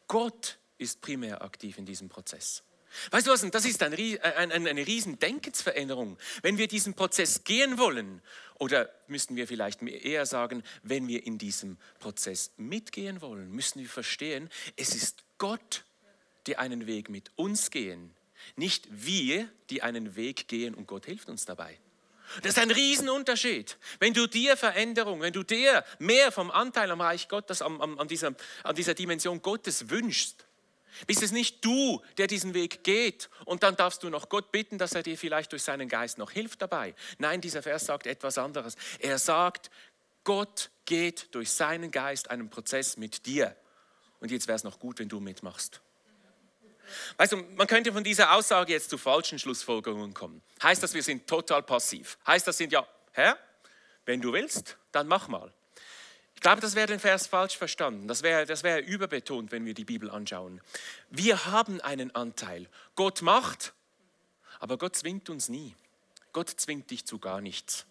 Gott 0.07 0.59
ist 0.77 1.01
primär 1.01 1.41
aktiv 1.41 1.77
in 1.77 1.85
diesem 1.85 2.09
Prozess. 2.09 2.63
Weißt 3.11 3.27
du 3.27 3.31
was, 3.31 3.41
das 3.49 3.65
ist 3.65 3.81
eine, 3.81 3.97
äh, 3.97 4.19
eine 4.19 4.85
riesen 4.85 5.19
Denkensveränderung. 5.19 6.17
Wenn 6.41 6.57
wir 6.57 6.67
diesen 6.67 6.93
Prozess 6.93 7.43
gehen 7.43 7.77
wollen, 7.77 8.21
oder 8.59 8.89
müssten 9.07 9.35
wir 9.35 9.47
vielleicht 9.47 9.81
eher 9.81 10.25
sagen, 10.25 10.63
wenn 10.83 11.07
wir 11.07 11.25
in 11.25 11.37
diesem 11.37 11.77
Prozess 11.99 12.51
mitgehen 12.57 13.21
wollen, 13.21 13.49
müssen 13.51 13.79
wir 13.79 13.89
verstehen, 13.89 14.49
es 14.75 14.95
ist 14.95 15.23
Gott, 15.37 15.85
der 16.45 16.59
einen 16.59 16.87
Weg 16.87 17.09
mit 17.09 17.31
uns 17.35 17.71
gehen 17.71 18.13
nicht 18.55 18.87
wir, 18.89 19.49
die 19.69 19.81
einen 19.81 20.15
Weg 20.15 20.47
gehen 20.47 20.73
und 20.73 20.87
Gott 20.87 21.05
hilft 21.05 21.29
uns 21.29 21.45
dabei. 21.45 21.77
Das 22.41 22.51
ist 22.51 22.59
ein 22.59 22.71
Riesenunterschied. 22.71 23.77
Wenn 23.99 24.13
du 24.13 24.27
dir 24.27 24.57
Veränderung, 24.57 25.21
wenn 25.21 25.33
du 25.33 25.43
dir 25.43 25.83
mehr 25.99 26.31
vom 26.31 26.51
Anteil 26.51 26.91
am 26.91 27.01
Reich 27.01 27.27
Gottes, 27.27 27.61
an, 27.61 27.81
an, 27.81 28.07
dieser, 28.07 28.33
an 28.63 28.75
dieser 28.75 28.93
Dimension 28.93 29.41
Gottes 29.41 29.89
wünschst, 29.89 30.45
bist 31.05 31.21
es 31.21 31.31
nicht 31.31 31.63
du, 31.63 32.01
der 32.17 32.27
diesen 32.27 32.53
Weg 32.53 32.83
geht 32.83 33.29
und 33.45 33.63
dann 33.63 33.75
darfst 33.75 34.03
du 34.03 34.09
noch 34.09 34.29
Gott 34.29 34.51
bitten, 34.51 34.77
dass 34.77 34.93
er 34.93 35.03
dir 35.03 35.17
vielleicht 35.17 35.51
durch 35.51 35.63
seinen 35.63 35.89
Geist 35.89 36.17
noch 36.17 36.31
hilft 36.31 36.61
dabei. 36.61 36.95
Nein, 37.19 37.41
dieser 37.41 37.61
Vers 37.61 37.85
sagt 37.85 38.07
etwas 38.07 38.37
anderes. 38.37 38.75
Er 38.99 39.19
sagt, 39.19 39.69
Gott 40.23 40.71
geht 40.85 41.33
durch 41.35 41.51
seinen 41.51 41.91
Geist 41.91 42.31
einen 42.31 42.49
Prozess 42.49 42.97
mit 42.97 43.25
dir. 43.25 43.55
Und 44.19 44.31
jetzt 44.31 44.47
wäre 44.47 44.55
es 44.55 44.63
noch 44.63 44.79
gut, 44.79 44.99
wenn 44.99 45.09
du 45.09 45.19
mitmachst. 45.19 45.81
Weißt 47.17 47.31
du, 47.31 47.37
man 47.37 47.67
könnte 47.67 47.93
von 47.93 48.03
dieser 48.03 48.33
Aussage 48.33 48.73
jetzt 48.73 48.89
zu 48.89 48.97
falschen 48.97 49.39
Schlussfolgerungen 49.39 50.13
kommen. 50.13 50.41
Heißt 50.61 50.81
das, 50.83 50.93
wir 50.93 51.03
sind 51.03 51.27
total 51.27 51.63
passiv? 51.63 52.17
Heißt 52.25 52.47
das, 52.47 52.57
sind 52.57 52.71
ja, 52.71 52.87
Herr, 53.11 53.37
wenn 54.05 54.21
du 54.21 54.33
willst, 54.33 54.77
dann 54.91 55.07
mach 55.07 55.27
mal. 55.27 55.53
Ich 56.35 56.41
glaube, 56.41 56.61
das 56.61 56.75
wäre 56.75 56.85
den 56.85 56.99
Vers 56.99 57.25
falsch 57.25 57.57
verstanden. 57.57 58.07
Das 58.07 58.21
wäre, 58.21 58.45
das 58.45 58.61
wäre 58.61 58.79
überbetont, 58.79 59.51
wenn 59.51 59.65
wir 59.65 59.73
die 59.73 59.85
Bibel 59.85 60.11
anschauen. 60.11 60.61
Wir 61.09 61.45
haben 61.45 61.81
einen 61.81 62.13
Anteil. 62.13 62.67
Gott 62.95 63.23
macht, 63.23 63.73
aber 64.59 64.77
Gott 64.77 64.95
zwingt 64.95 65.29
uns 65.29 65.49
nie. 65.49 65.75
Gott 66.33 66.49
zwingt 66.49 66.91
dich 66.91 67.05
zu 67.05 67.17
gar 67.17 67.41
nichts. 67.41 67.87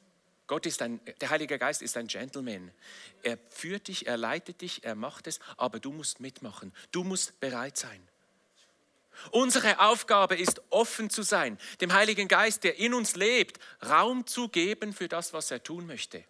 Gott 0.47 0.65
ist 0.65 0.81
ein, 0.81 1.01
der 1.21 1.31
Heilige 1.31 1.59
Geist 1.59 1.83
ist 1.83 1.97
ein 1.97 2.07
Gentleman. 2.07 2.71
Er 3.25 3.37
führt 3.51 3.89
dich, 3.89 4.07
er 4.07 4.17
leitet 4.17 4.61
dich, 4.61 4.85
er 4.85 4.95
macht 4.95 5.27
es, 5.27 5.41
aber 5.57 5.81
du 5.81 5.91
musst 5.91 6.21
mitmachen. 6.21 6.73
Du 6.93 7.03
musst 7.03 7.41
bereit 7.41 7.77
sein. 7.77 8.01
Unsere 9.31 9.81
Aufgabe 9.81 10.37
ist, 10.37 10.63
offen 10.71 11.11
zu 11.11 11.23
sein, 11.23 11.59
dem 11.81 11.93
Heiligen 11.93 12.29
Geist, 12.29 12.65
der 12.65 12.79
in 12.79 12.95
uns 12.95 13.17
lebt, 13.17 13.59
Raum 13.89 14.27
zu 14.27 14.49
geben 14.49 14.93
für 14.93 15.09
das, 15.09 15.33
was 15.33 15.51
er 15.51 15.63
tun 15.63 15.87
möchte. 15.87 16.25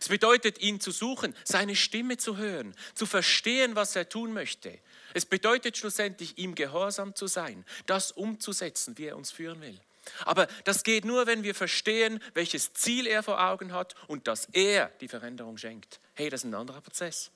Es 0.00 0.08
bedeutet, 0.08 0.60
ihn 0.60 0.80
zu 0.80 0.92
suchen, 0.92 1.34
seine 1.44 1.76
Stimme 1.76 2.16
zu 2.16 2.38
hören, 2.38 2.74
zu 2.94 3.04
verstehen, 3.04 3.76
was 3.76 3.94
er 3.96 4.08
tun 4.08 4.32
möchte. 4.32 4.78
Es 5.12 5.26
bedeutet 5.26 5.76
schlussendlich, 5.76 6.38
ihm 6.38 6.54
gehorsam 6.54 7.14
zu 7.14 7.26
sein, 7.26 7.66
das 7.86 8.10
umzusetzen, 8.10 8.96
wie 8.96 9.06
er 9.06 9.16
uns 9.16 9.30
führen 9.30 9.60
will. 9.60 9.78
Aber 10.24 10.46
das 10.64 10.82
geht 10.84 11.04
nur, 11.04 11.26
wenn 11.26 11.42
wir 11.42 11.54
verstehen, 11.54 12.20
welches 12.32 12.72
Ziel 12.72 13.06
er 13.06 13.22
vor 13.22 13.40
Augen 13.46 13.72
hat 13.72 13.94
und 14.06 14.26
dass 14.26 14.46
er 14.52 14.90
die 15.00 15.08
Veränderung 15.08 15.58
schenkt. 15.58 16.00
Hey, 16.14 16.30
das 16.30 16.40
ist 16.40 16.50
ein 16.50 16.54
anderer 16.54 16.80
Prozess. 16.80 17.30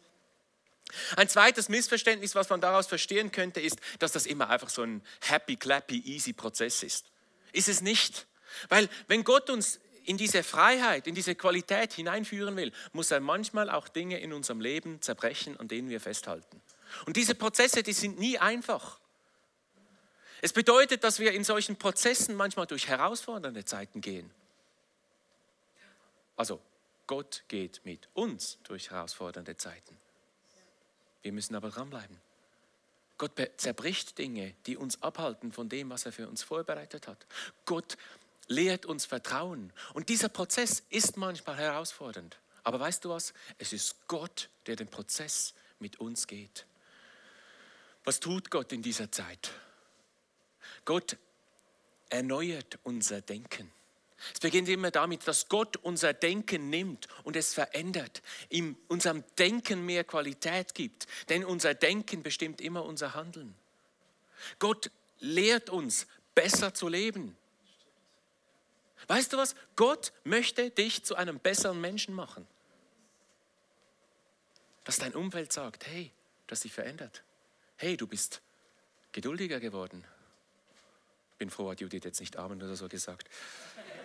Ein 1.17 1.29
zweites 1.29 1.69
Missverständnis, 1.69 2.35
was 2.35 2.49
man 2.51 2.61
daraus 2.61 2.87
verstehen 2.87 3.33
könnte, 3.33 3.61
ist, 3.61 3.79
dass 3.99 4.13
das 4.13 4.27
immer 4.27 4.49
einfach 4.51 4.69
so 4.69 4.83
ein 4.83 5.03
happy, 5.21 5.57
clappy, 5.57 6.01
easy 6.05 6.33
Prozess 6.33 6.83
ist. 6.83 7.07
Ist 7.53 7.69
es 7.69 7.81
nicht. 7.81 8.27
Weil 8.69 8.89
wenn 9.09 9.25
Gott 9.25 9.51
uns 9.51 9.81
in 10.05 10.17
diese 10.17 10.43
Freiheit, 10.43 11.07
in 11.07 11.15
diese 11.15 11.35
Qualität 11.35 11.93
hineinführen 11.95 12.57
will, 12.57 12.73
muss 12.93 13.11
er 13.11 13.21
manchmal 13.21 13.71
auch 13.71 13.89
Dinge 13.89 14.19
in 14.21 14.33
unserem 14.33 14.61
Leben 14.61 15.01
zerbrechen, 15.01 15.59
an 15.59 15.69
denen 15.69 15.89
wir 15.89 16.01
festhalten. 16.01 16.61
Und 17.07 17.17
diese 17.17 17.35
Prozesse, 17.35 17.83
die 17.83 17.93
sind 17.93 18.19
nie 18.19 18.39
einfach. 18.39 19.01
Es 20.43 20.53
bedeutet, 20.53 21.05
dass 21.05 21.19
wir 21.19 21.33
in 21.33 21.43
solchen 21.43 21.77
Prozessen 21.77 22.37
manchmal 22.37 22.67
durch 22.67 22.87
herausfordernde 22.89 23.65
Zeiten 23.65 24.01
gehen. 24.01 24.31
Also 26.37 26.61
Gott 27.07 27.45
geht 27.49 27.81
mit 27.85 28.09
uns 28.13 28.59
durch 28.65 28.91
herausfordernde 28.91 29.57
Zeiten. 29.57 29.99
Wir 31.25 31.33
müssen 31.33 31.55
aber 31.55 31.71
dranbleiben. 31.71 32.21
Gott 33.17 33.33
zerbricht 33.57 34.19
Dinge, 34.19 34.55
die 34.67 34.77
uns 34.77 35.03
abhalten 35.03 35.53
von 35.53 35.71
dem, 35.71 35.89
was 35.89 36.05
er 36.05 36.13
für 36.13 36.29
uns 36.29 36.43
vorbereitet 36.43 37.09
hat. 37.09 37.27
Gott 37.65 37.97
lehrt 38.47 38.85
uns 38.85 39.07
Vertrauen. 39.07 39.73
Und 39.95 40.11
dieser 40.11 40.29
Prozess 40.29 40.83
ist 40.91 41.17
manchmal 41.17 41.57
herausfordernd. 41.57 42.39
Aber 42.63 42.79
weißt 42.79 43.07
du 43.07 43.09
was? 43.09 43.33
Es 43.57 43.73
ist 43.73 44.07
Gott, 44.07 44.51
der 44.67 44.77
den 44.77 44.89
Prozess 44.89 45.55
mit 45.79 45.99
uns 45.99 46.27
geht. 46.27 46.67
Was 48.05 48.21
tut 48.21 48.51
Gott 48.51 48.73
in 48.73 48.83
dieser 48.83 49.11
Zeit? 49.11 49.51
Gott 50.85 51.17
erneuert 52.11 52.79
unser 52.83 53.23
Denken. 53.23 53.73
Es 54.33 54.41
beginnt 54.41 54.69
immer 54.69 54.91
damit, 54.91 55.27
dass 55.27 55.49
Gott 55.49 55.77
unser 55.77 56.13
Denken 56.13 56.71
nimmt 56.71 57.09
und 57.25 57.37
es 57.37 57.53
verändert, 57.55 58.23
ihm 58.49 58.77
unserem 58.89 59.25
Denken 59.39 59.85
mehr 59.85 60.05
Qualität 60.05 60.75
gibt, 60.75 61.07
denn 61.29 61.45
unser 61.45 61.75
Denken 61.75 62.23
bestimmt 62.23 62.61
immer 62.61 62.85
unser 62.85 63.15
Handeln. 63.15 63.55
Gott 64.59 64.91
lehrt 65.21 65.71
uns, 65.71 66.07
besser 66.35 66.75
zu 66.75 66.89
leben. 66.89 67.37
Weißt 69.07 69.33
du 69.33 69.37
was? 69.37 69.55
Gott 69.77 70.13
möchte 70.25 70.71
dich 70.71 71.05
zu 71.05 71.15
einem 71.17 71.39
besseren 71.39 71.81
Menschen 71.81 72.15
machen. 72.15 72.47
Dass 74.85 74.97
dein 74.97 75.15
Umfeld 75.15 75.53
sagt, 75.53 75.87
hey, 75.87 76.11
du 76.47 76.53
hast 76.53 76.65
dich 76.65 76.73
verändert. 76.73 77.23
Hey, 77.77 77.97
du 77.97 78.07
bist 78.07 78.41
geduldiger 79.13 79.61
geworden. 79.61 80.05
Bin 81.39 81.51
froh, 81.51 81.71
hat 81.71 81.81
Judith 81.81 82.05
jetzt 82.05 82.21
nicht 82.21 82.37
Amen 82.37 82.63
oder 82.63 82.77
so 82.77 82.89
gesagt. 82.89 83.29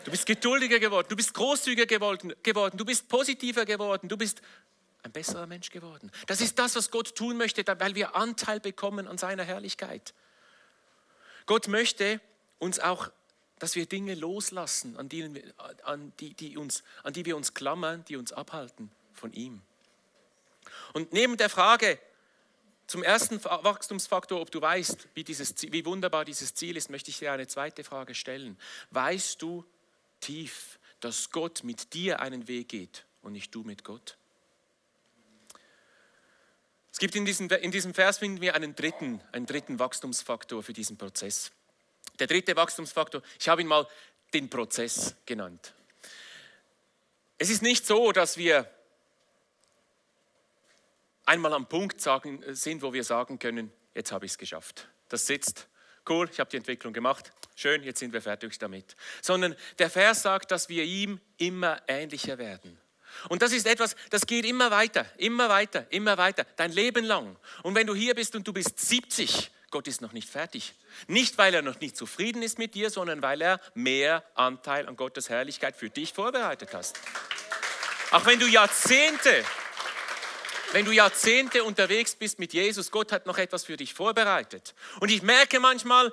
Du 0.10 0.14
bist 0.14 0.26
geduldiger 0.26 0.80
geworden, 0.80 1.06
du 1.08 1.16
bist 1.16 1.36
großzügiger 1.36 1.86
geworden, 1.86 2.34
du 2.76 2.84
bist 2.84 3.08
positiver 3.08 3.64
geworden, 3.64 4.10
du 4.10 4.18
bist 4.18 4.42
ein 5.04 5.12
besserer 5.12 5.46
Mensch 5.46 5.70
geworden. 5.70 6.12
Das 6.26 6.42
ist 6.42 6.58
das, 6.58 6.76
was 6.76 6.90
Gott 6.90 7.14
tun 7.14 7.38
möchte, 7.38 7.64
weil 7.80 7.94
wir 7.94 8.16
Anteil 8.16 8.60
bekommen 8.60 9.08
an 9.08 9.20
seiner 9.20 9.44
Herrlichkeit. 9.44 10.16
Gott 11.46 11.68
möchte 11.68 12.20
uns 12.58 12.80
auch, 12.80 13.12
dass 13.60 13.76
wir 13.76 13.86
Dinge 13.86 14.16
loslassen, 14.16 14.98
an, 14.98 15.10
denen, 15.10 15.54
an, 15.84 16.12
die, 16.20 16.34
die 16.34 16.58
uns, 16.58 16.82
an 17.04 17.14
die 17.14 17.26
wir 17.26 17.38
uns 17.38 17.54
klammern, 17.54 18.04
die 18.08 18.16
uns 18.16 18.34
abhalten 18.34 18.90
von 19.14 19.32
ihm. 19.34 19.62
Und 20.94 21.14
neben 21.14 21.38
der 21.38 21.50
Frage 21.50 22.00
zum 22.88 23.04
ersten 23.04 23.44
Wachstumsfaktor, 23.44 24.42
ob 24.42 24.50
du 24.50 24.60
weißt, 24.60 25.10
wie, 25.14 25.24
dieses, 25.24 25.54
wie 25.72 25.86
wunderbar 25.86 26.26
dieses 26.26 26.56
Ziel 26.56 26.78
ist, 26.78 26.90
möchte 26.90 27.12
ich 27.12 27.20
dir 27.20 27.32
eine 27.32 27.46
zweite 27.46 27.84
Frage 27.84 28.16
stellen. 28.16 28.58
Weißt 28.90 29.40
du 29.44 29.64
tief, 30.20 30.80
dass 31.00 31.32
Gott 31.32 31.64
mit 31.64 31.94
dir 31.94 32.20
einen 32.20 32.48
Weg 32.48 32.70
geht 32.70 33.06
und 33.22 33.34
nicht 33.34 33.54
du 33.54 33.64
mit 33.64 33.84
Gott? 33.84 34.18
Es 36.92 37.00
gibt 37.00 37.16
in 37.16 37.26
diesem, 37.26 37.50
in 37.50 37.72
diesem 37.72 37.94
Vers 37.94 38.18
finden 38.18 38.42
wir 38.42 38.56
einen 38.56 38.76
dritten, 38.76 39.22
einen 39.32 39.46
dritten 39.46 39.80
Wachstumsfaktor 39.80 40.64
für 40.64 40.74
diesen 40.74 40.98
Prozess. 40.98 41.52
Der 42.20 42.28
dritte 42.28 42.56
Wachstumsfaktor, 42.56 43.22
ich 43.40 43.48
habe 43.48 43.62
ihn 43.62 43.68
mal 43.68 43.88
den 44.34 44.50
Prozess 44.50 45.16
genannt. 45.26 45.74
Es 47.38 47.50
ist 47.50 47.62
nicht 47.62 47.86
so, 47.86 48.12
dass 48.12 48.38
wir 48.38 48.70
einmal 51.26 51.54
am 51.54 51.70
Punkt 51.70 52.02
sagen, 52.02 52.44
sind, 52.54 52.82
wo 52.82 52.92
wir 52.92 53.04
sagen 53.04 53.40
können, 53.40 53.72
jetzt 53.94 54.12
habe 54.12 54.26
ich 54.26 54.34
es 54.34 54.38
geschafft. 54.38 54.90
Das 55.08 55.26
sitzt, 55.26 55.68
cool, 56.10 56.30
ich 56.32 56.40
habe 56.40 56.50
die 56.50 56.58
Entwicklung 56.58 56.94
gemacht, 56.94 57.32
schön, 57.56 57.84
jetzt 57.84 58.00
sind 58.00 58.14
wir 58.14 58.22
fertig 58.22 58.58
damit. 58.60 58.96
Sondern 59.22 59.56
der 59.78 59.90
Vers 59.90 60.24
sagt, 60.24 60.52
dass 60.52 60.70
wir 60.70 60.84
ihm 60.84 61.20
immer 61.38 61.82
ähnlicher 61.88 62.38
werden. 62.38 62.80
Und 63.28 63.42
das 63.42 63.52
ist 63.52 63.66
etwas, 63.66 63.96
das 64.10 64.26
geht 64.26 64.46
immer 64.46 64.72
weiter, 64.72 65.06
immer 65.18 65.50
weiter, 65.50 65.86
immer 65.90 66.18
weiter, 66.18 66.46
dein 66.56 66.72
Leben 66.72 67.06
lang. 67.06 67.36
Und 67.64 67.76
wenn 67.76 67.88
du 67.88 67.96
hier 67.96 68.16
bist 68.16 68.36
und 68.36 68.48
du 68.48 68.54
bist 68.54 68.80
70, 68.80 69.52
Gott 69.72 69.88
ist 69.88 70.02
noch 70.02 70.14
nicht 70.14 70.30
fertig. 70.30 70.74
Nicht, 71.08 71.38
weil 71.38 71.54
er 71.54 71.62
noch 71.62 71.80
nicht 71.80 71.96
zufrieden 71.96 72.42
ist 72.42 72.58
mit 72.58 72.76
dir, 72.76 72.90
sondern 72.90 73.22
weil 73.22 73.42
er 73.42 73.60
mehr 73.74 74.24
Anteil 74.36 74.88
an 74.88 74.96
Gottes 74.96 75.30
Herrlichkeit 75.30 75.76
für 75.76 75.90
dich 75.90 76.14
vorbereitet 76.14 76.74
hast. 76.74 77.00
Auch 78.12 78.26
wenn 78.26 78.40
du 78.40 78.48
Jahrzehnte 78.48 79.44
wenn 80.72 80.86
du 80.86 80.92
Jahrzehnte 80.92 81.64
unterwegs 81.64 82.16
bist 82.16 82.40
mit 82.40 82.54
Jesus, 82.54 82.92
Gott 82.92 83.12
hat 83.12 83.26
noch 83.26 83.38
etwas 83.38 83.66
für 83.66 83.78
dich 83.78 83.94
vorbereitet. 83.94 84.76
Und 85.00 85.10
ich 85.10 85.22
merke 85.22 85.60
manchmal, 85.60 86.12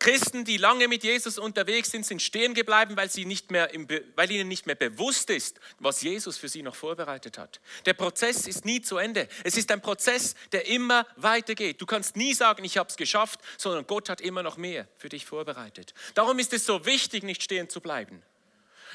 Christen, 0.00 0.46
die 0.46 0.56
lange 0.56 0.88
mit 0.88 1.04
Jesus 1.04 1.38
unterwegs 1.38 1.90
sind, 1.90 2.06
sind 2.06 2.22
stehen 2.22 2.54
geblieben, 2.54 2.96
weil, 2.96 3.10
sie 3.10 3.26
nicht 3.26 3.50
mehr 3.50 3.74
im, 3.74 3.86
weil 4.16 4.30
ihnen 4.30 4.48
nicht 4.48 4.64
mehr 4.64 4.74
bewusst 4.74 5.28
ist, 5.28 5.60
was 5.78 6.00
Jesus 6.00 6.38
für 6.38 6.48
sie 6.48 6.62
noch 6.62 6.74
vorbereitet 6.74 7.36
hat. 7.36 7.60
Der 7.84 7.92
Prozess 7.92 8.46
ist 8.46 8.64
nie 8.64 8.80
zu 8.80 8.96
Ende. 8.96 9.28
Es 9.44 9.58
ist 9.58 9.70
ein 9.70 9.82
Prozess, 9.82 10.34
der 10.52 10.66
immer 10.66 11.06
weitergeht. 11.16 11.82
Du 11.82 11.86
kannst 11.86 12.16
nie 12.16 12.32
sagen, 12.32 12.64
ich 12.64 12.78
habe 12.78 12.88
es 12.88 12.96
geschafft, 12.96 13.40
sondern 13.58 13.86
Gott 13.86 14.08
hat 14.08 14.22
immer 14.22 14.42
noch 14.42 14.56
mehr 14.56 14.88
für 14.96 15.10
dich 15.10 15.26
vorbereitet. 15.26 15.92
Darum 16.14 16.38
ist 16.38 16.54
es 16.54 16.64
so 16.64 16.86
wichtig, 16.86 17.22
nicht 17.22 17.42
stehen 17.42 17.68
zu 17.68 17.82
bleiben. 17.82 18.22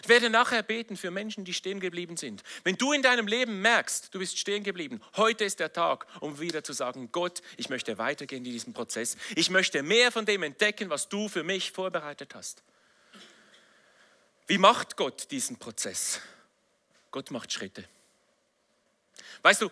Ich 0.04 0.10
werde 0.10 0.30
nachher 0.30 0.64
beten 0.64 0.98
für 0.98 1.12
Menschen, 1.12 1.46
die 1.46 1.54
stehen 1.54 1.80
geblieben 1.80 2.18
sind. 2.18 2.44
Wenn 2.64 2.76
du 2.76 2.92
in 2.92 3.02
deinem 3.02 3.28
Leben 3.28 3.62
merkst, 3.62 4.14
du 4.14 4.20
bist 4.20 4.38
stehen 4.38 4.64
geblieben, 4.64 5.02
heute 5.16 5.46
ist 5.46 5.60
der 5.60 5.72
Tag, 5.74 6.06
um 6.20 6.40
wieder 6.40 6.64
zu 6.64 6.74
sagen, 6.74 7.10
Gott, 7.12 7.42
ich 7.58 7.70
möchte 7.70 7.98
weitergehen 7.98 8.46
in 8.46 8.52
diesem 8.52 8.74
Prozess. 8.74 9.18
Ich 9.36 9.50
möchte 9.50 9.84
mehr 9.84 10.12
von 10.12 10.26
dem 10.26 10.44
entdecken, 10.44 10.90
was 10.90 11.10
du 11.10 11.30
für 11.30 11.44
mich 11.44 11.72
vorbereitet 11.72 12.36
hast. 12.36 12.64
Wie 14.48 14.58
macht 14.58 14.98
Gott 14.98 15.32
diesen 15.32 15.58
Prozess? 15.58 16.22
Gott 17.12 17.32
macht 17.32 17.52
Schritte. 17.52 17.88
Weißt 19.42 19.62
du, 19.62 19.72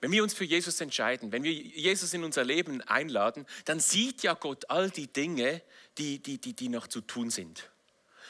wenn 0.00 0.12
wir 0.12 0.22
uns 0.22 0.32
für 0.32 0.44
Jesus 0.44 0.80
entscheiden, 0.80 1.30
wenn 1.30 1.42
wir 1.42 1.52
Jesus 1.52 2.14
in 2.14 2.24
unser 2.24 2.42
Leben 2.42 2.80
einladen, 2.82 3.46
dann 3.66 3.80
sieht 3.80 4.22
ja 4.22 4.32
Gott 4.32 4.70
all 4.70 4.90
die 4.90 5.08
Dinge, 5.08 5.60
die, 6.00 6.18
die, 6.18 6.38
die, 6.38 6.54
die 6.54 6.68
noch 6.68 6.86
zu 6.86 7.02
tun 7.02 7.30
sind. 7.30 7.70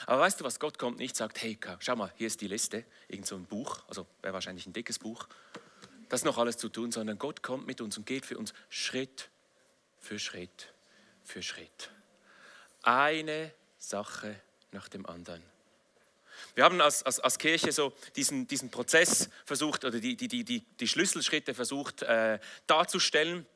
Aber 0.07 0.21
weißt 0.23 0.41
du 0.41 0.45
was, 0.45 0.59
Gott 0.59 0.79
kommt 0.79 0.99
nicht, 0.99 1.15
sagt, 1.15 1.41
hey, 1.41 1.59
schau 1.79 1.95
mal, 1.95 2.13
hier 2.17 2.27
ist 2.27 2.41
die 2.41 2.49
Liste, 2.49 2.85
irgend 3.09 3.27
so 3.27 3.37
ein 3.37 3.45
Buch, 3.45 3.83
also 3.87 4.07
wäre 4.23 4.35
wahrscheinlich 4.35 4.67
ein 4.67 4.73
dickes 4.73 4.99
Buch, 4.99 5.29
das 6.09 6.21
ist 6.21 6.25
noch 6.25 6.39
alles 6.39 6.57
zu 6.57 6.69
tun, 6.69 6.91
sondern 6.91 7.19
Gott 7.19 7.43
kommt 7.43 7.67
mit 7.67 7.81
uns 7.81 7.97
und 7.97 8.07
geht 8.07 8.27
für 8.27 8.37
uns 8.37 8.53
Schritt 8.69 9.31
für 10.01 10.19
Schritt 10.19 10.73
für 11.23 11.43
Schritt. 11.43 11.91
Eine 12.83 13.53
Sache 13.79 14.41
nach 14.73 14.89
dem 14.89 15.07
anderen. 15.07 15.43
Wir 16.55 16.65
haben 16.65 16.81
als, 16.81 17.03
als, 17.05 17.21
als 17.21 17.39
Kirche 17.39 17.71
so 17.71 17.93
diesen, 18.17 18.49
diesen 18.49 18.71
Prozess 18.71 19.29
versucht 19.45 19.85
oder 19.85 20.01
die, 20.01 20.17
die, 20.17 20.27
die, 20.27 20.61
die 20.61 20.89
Schlüsselschritte 20.89 21.55
versucht 21.55 22.03
äh, 22.03 22.41
darzustellen. 22.67 23.47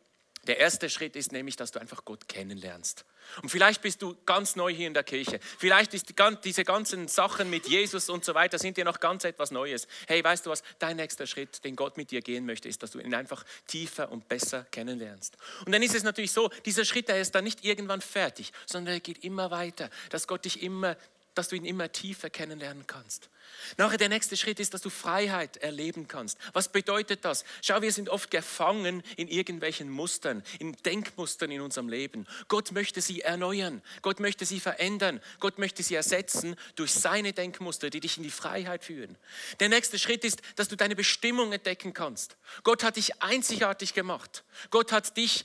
Der 0.47 0.59
erste 0.59 0.91
Schritt 0.91 1.17
ist 1.17 1.33
nämlich, 1.33 1.57
dass 1.57 1.71
du 1.71 1.81
einfach 1.81 2.05
Gott 2.05 2.29
kennenlernst. 2.29 3.05
Und 3.43 3.49
vielleicht 3.49 3.83
bist 3.83 4.03
du 4.03 4.17
ganz 4.27 4.57
neu 4.57 4.73
hier 4.73 4.87
in 4.87 4.95
der 4.95 5.03
Kirche. 5.03 5.41
Vielleicht 5.59 5.95
ist 5.95 6.09
die, 6.09 6.15
diese 6.45 6.65
ganzen 6.65 7.09
Sachen 7.09 7.49
mit 7.51 7.67
Jesus 7.67 8.11
und 8.11 8.25
so 8.25 8.35
weiter 8.35 8.59
sind 8.59 8.77
dir 8.77 8.85
noch 8.85 9.01
ganz 9.01 9.25
etwas 9.25 9.51
Neues. 9.51 9.89
Hey, 10.07 10.23
weißt 10.23 10.47
du 10.47 10.51
was? 10.51 10.63
Dein 10.79 10.97
nächster 10.97 11.27
Schritt, 11.27 11.65
den 11.65 11.77
Gott 11.77 11.97
mit 11.97 12.11
dir 12.11 12.21
gehen 12.21 12.45
möchte, 12.45 12.69
ist, 12.69 12.83
dass 12.83 12.91
du 12.91 12.99
ihn 12.99 13.15
einfach 13.15 13.45
tiefer 13.67 14.13
und 14.13 14.29
besser 14.29 14.67
kennenlernst. 14.71 15.37
Und 15.65 15.73
dann 15.73 15.83
ist 15.83 15.95
es 15.95 16.03
natürlich 16.03 16.33
so, 16.33 16.51
dieser 16.67 16.85
Schritt, 16.85 17.09
der 17.09 17.21
ist 17.21 17.35
dann 17.35 17.45
nicht 17.45 17.65
irgendwann 17.65 18.01
fertig, 18.01 18.53
sondern 18.67 18.95
er 18.95 19.01
geht 19.01 19.25
immer 19.25 19.51
weiter, 19.51 19.91
dass 20.11 20.27
Gott 20.27 20.45
dich 20.45 20.63
immer 20.63 20.97
dass 21.35 21.49
du 21.49 21.57
ihn 21.57 21.65
immer 21.65 21.91
tiefer 21.93 22.31
kennenlernen 22.31 22.87
kannst. 22.87 23.29
Nachher 23.77 23.99
der 23.99 24.09
nächste 24.09 24.37
Schritt 24.37 24.61
ist, 24.61 24.75
dass 24.75 24.83
du 24.83 24.91
Freiheit 24.91 25.57
erleben 25.59 26.09
kannst. 26.09 26.39
Was 26.53 26.71
bedeutet 26.71 27.25
das? 27.25 27.45
Schau, 27.63 27.83
wir 27.83 27.93
sind 27.93 28.09
oft 28.09 28.31
gefangen 28.31 29.03
in 29.17 29.29
irgendwelchen 29.29 29.91
Mustern, 29.91 30.43
in 30.59 30.73
Denkmustern 30.85 31.51
in 31.51 31.61
unserem 31.61 31.89
Leben. 31.89 32.27
Gott 32.49 32.73
möchte 32.73 33.01
sie 33.01 33.23
erneuern, 33.23 33.83
Gott 34.03 34.21
möchte 34.21 34.45
sie 34.45 34.61
verändern, 34.61 35.21
Gott 35.41 35.59
möchte 35.59 35.83
sie 35.83 35.95
ersetzen 35.95 36.57
durch 36.77 36.93
seine 36.93 37.33
Denkmuster, 37.33 37.91
die 37.91 38.01
dich 38.01 38.17
in 38.17 38.23
die 38.23 38.31
Freiheit 38.31 38.85
führen. 38.85 39.17
Der 39.61 39.69
nächste 39.69 39.99
Schritt 39.99 40.25
ist, 40.25 40.41
dass 40.57 40.69
du 40.69 40.77
deine 40.77 40.97
Bestimmung 40.97 41.53
entdecken 41.53 41.93
kannst. 41.95 42.37
Gott 42.63 42.83
hat 42.83 42.97
dich 42.97 43.23
einzigartig 43.23 43.95
gemacht. 43.95 44.45
Gott 44.71 44.93
hat 44.93 45.17
dich 45.17 45.45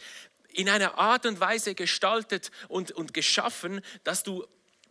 in 0.52 0.70
einer 0.70 0.98
Art 0.98 1.26
und 1.26 1.40
Weise 1.40 1.76
gestaltet 1.76 2.52
und, 2.68 2.92
und 2.92 3.14
geschaffen, 3.14 3.82
dass 4.04 4.24
du 4.24 4.46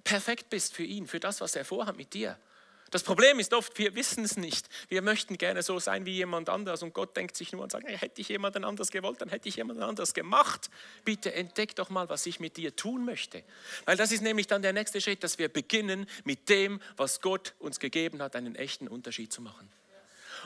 perfekt 0.04 0.50
bist 0.50 0.74
für 0.74 0.84
ihn, 0.84 1.06
für 1.06 1.20
das, 1.20 1.40
was 1.40 1.56
er 1.56 1.64
vorhat 1.64 1.96
mit 1.96 2.14
dir. 2.14 2.38
Das 2.90 3.02
Problem 3.02 3.38
ist 3.38 3.52
oft, 3.52 3.78
wir 3.78 3.94
wissen 3.94 4.24
es 4.24 4.38
nicht. 4.38 4.66
Wir 4.88 5.02
möchten 5.02 5.36
gerne 5.36 5.62
so 5.62 5.78
sein 5.78 6.06
wie 6.06 6.14
jemand 6.14 6.48
anders 6.48 6.82
und 6.82 6.94
Gott 6.94 7.14
denkt 7.16 7.36
sich 7.36 7.52
nur 7.52 7.62
und 7.62 7.70
sagt, 7.70 7.86
hey, 7.86 7.98
hätte 7.98 8.20
ich 8.20 8.28
jemanden 8.28 8.64
anders 8.64 8.90
gewollt, 8.90 9.20
dann 9.20 9.28
hätte 9.28 9.48
ich 9.48 9.56
jemanden 9.56 9.82
anders 9.82 10.14
gemacht. 10.14 10.70
Bitte 11.04 11.34
entdeck 11.34 11.76
doch 11.76 11.90
mal, 11.90 12.08
was 12.08 12.24
ich 12.24 12.40
mit 12.40 12.56
dir 12.56 12.74
tun 12.74 13.04
möchte. 13.04 13.44
Weil 13.84 13.98
das 13.98 14.10
ist 14.10 14.22
nämlich 14.22 14.46
dann 14.46 14.62
der 14.62 14.72
nächste 14.72 15.02
Schritt, 15.02 15.22
dass 15.22 15.38
wir 15.38 15.50
beginnen, 15.50 16.06
mit 16.24 16.48
dem, 16.48 16.80
was 16.96 17.20
Gott 17.20 17.54
uns 17.58 17.78
gegeben 17.78 18.22
hat, 18.22 18.34
einen 18.34 18.54
echten 18.54 18.88
Unterschied 18.88 19.32
zu 19.32 19.42
machen. 19.42 19.70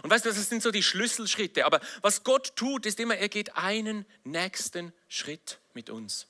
Und 0.02 0.10
weißt 0.10 0.24
du, 0.24 0.30
das 0.30 0.48
sind 0.48 0.62
so 0.62 0.72
die 0.72 0.82
Schlüsselschritte. 0.82 1.64
Aber 1.64 1.80
was 2.00 2.24
Gott 2.24 2.56
tut, 2.56 2.86
ist 2.86 2.98
immer, 2.98 3.16
er 3.16 3.28
geht 3.28 3.56
einen 3.56 4.04
nächsten 4.24 4.92
Schritt 5.08 5.60
mit 5.74 5.90
uns. 5.90 6.26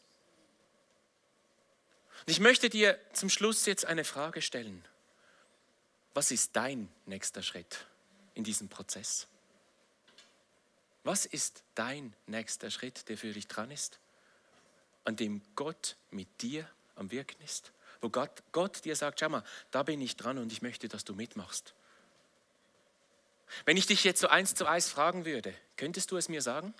Und 2.26 2.30
ich 2.30 2.40
möchte 2.40 2.68
dir 2.68 2.98
zum 3.12 3.28
Schluss 3.28 3.66
jetzt 3.66 3.84
eine 3.84 4.04
Frage 4.04 4.42
stellen. 4.42 4.84
Was 6.14 6.30
ist 6.30 6.56
dein 6.56 6.88
nächster 7.06 7.42
Schritt 7.42 7.86
in 8.34 8.44
diesem 8.44 8.68
Prozess? 8.68 9.26
Was 11.04 11.26
ist 11.26 11.62
dein 11.74 12.14
nächster 12.26 12.70
Schritt, 12.70 13.08
der 13.08 13.18
für 13.18 13.32
dich 13.32 13.48
dran 13.48 13.70
ist, 13.70 13.98
an 15.04 15.16
dem 15.16 15.42
Gott 15.56 15.96
mit 16.10 16.28
dir 16.42 16.68
am 16.96 17.10
Wirken 17.10 17.40
ist. 17.42 17.72
Wo 18.00 18.08
Gott, 18.08 18.42
Gott 18.52 18.84
dir 18.84 18.96
sagt, 18.96 19.20
schau 19.20 19.28
mal, 19.28 19.44
da 19.70 19.82
bin 19.82 20.00
ich 20.00 20.16
dran 20.16 20.38
und 20.38 20.52
ich 20.52 20.62
möchte, 20.62 20.88
dass 20.88 21.04
du 21.04 21.14
mitmachst. 21.14 21.74
Wenn 23.64 23.76
ich 23.76 23.86
dich 23.86 24.02
jetzt 24.04 24.20
so 24.20 24.28
eins 24.28 24.54
zu 24.54 24.66
eins 24.66 24.88
fragen 24.88 25.24
würde, 25.24 25.54
könntest 25.76 26.10
du 26.10 26.16
es 26.16 26.28
mir 26.28 26.42
sagen? 26.42 26.74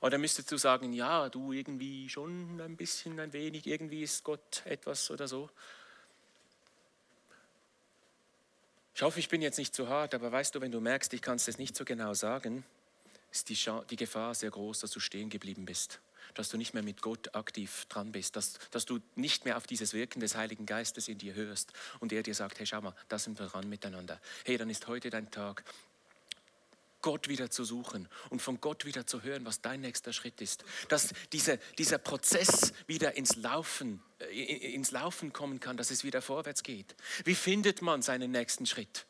Oder 0.00 0.18
müsstest 0.18 0.50
du 0.52 0.56
sagen, 0.56 0.92
ja, 0.92 1.28
du 1.28 1.52
irgendwie 1.52 2.08
schon 2.08 2.60
ein 2.60 2.76
bisschen, 2.76 3.18
ein 3.20 3.32
wenig, 3.32 3.66
irgendwie 3.66 4.02
ist 4.02 4.24
Gott 4.24 4.62
etwas 4.64 5.10
oder 5.10 5.26
so? 5.26 5.50
Ich 8.94 9.02
hoffe, 9.02 9.20
ich 9.20 9.28
bin 9.28 9.42
jetzt 9.42 9.58
nicht 9.58 9.74
zu 9.74 9.88
hart, 9.88 10.14
aber 10.14 10.32
weißt 10.32 10.54
du, 10.54 10.60
wenn 10.60 10.72
du 10.72 10.80
merkst, 10.80 11.12
ich 11.12 11.22
kann 11.22 11.36
es 11.36 11.58
nicht 11.58 11.76
so 11.76 11.84
genau 11.84 12.14
sagen, 12.14 12.64
ist 13.30 13.48
die, 13.48 13.58
die 13.90 13.96
Gefahr 13.96 14.34
sehr 14.34 14.50
groß, 14.50 14.80
dass 14.80 14.90
du 14.90 15.00
stehen 15.00 15.30
geblieben 15.30 15.64
bist 15.64 16.00
dass 16.34 16.48
du 16.48 16.56
nicht 16.56 16.74
mehr 16.74 16.82
mit 16.82 17.02
Gott 17.02 17.34
aktiv 17.34 17.86
dran 17.88 18.12
bist, 18.12 18.36
dass, 18.36 18.58
dass 18.70 18.84
du 18.84 19.00
nicht 19.14 19.44
mehr 19.44 19.56
auf 19.56 19.66
dieses 19.66 19.92
Wirken 19.92 20.20
des 20.20 20.36
Heiligen 20.36 20.66
Geistes 20.66 21.08
in 21.08 21.18
dir 21.18 21.34
hörst 21.34 21.72
und 22.00 22.12
er 22.12 22.22
dir 22.22 22.34
sagt, 22.34 22.58
hey, 22.58 22.66
schau 22.66 22.80
mal, 22.80 22.94
da 23.08 23.18
sind 23.18 23.38
wir 23.38 23.46
dran 23.46 23.68
miteinander. 23.68 24.20
Hey, 24.44 24.56
dann 24.56 24.70
ist 24.70 24.86
heute 24.86 25.10
dein 25.10 25.30
Tag, 25.30 25.64
Gott 27.08 27.26
wieder 27.26 27.50
zu 27.50 27.64
suchen 27.64 28.06
und 28.28 28.42
von 28.42 28.60
Gott 28.60 28.84
wieder 28.84 29.06
zu 29.06 29.22
hören, 29.22 29.46
was 29.46 29.62
dein 29.62 29.80
nächster 29.80 30.12
Schritt 30.12 30.42
ist. 30.42 30.62
Dass 30.90 31.14
diese, 31.32 31.58
dieser 31.78 31.96
Prozess 31.96 32.74
wieder 32.86 33.16
ins 33.16 33.36
Laufen, 33.36 34.02
äh, 34.18 34.74
ins 34.74 34.90
Laufen 34.90 35.32
kommen 35.32 35.58
kann, 35.58 35.78
dass 35.78 35.90
es 35.90 36.04
wieder 36.04 36.20
vorwärts 36.20 36.62
geht. 36.62 36.94
Wie 37.24 37.34
findet 37.34 37.80
man 37.80 38.02
seinen 38.02 38.30
nächsten 38.30 38.66
Schritt? 38.66 39.06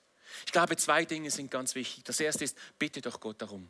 Ich 0.47 0.53
glaube, 0.53 0.77
zwei 0.77 1.07
Dinge 1.07 1.33
sind 1.33 1.51
ganz 1.51 1.75
wichtig. 1.75 2.05
Das 2.05 2.21
erste 2.21 2.45
ist, 2.45 2.57
bitte 2.79 3.01
doch 3.01 3.19
Gott 3.19 3.43
darum 3.43 3.69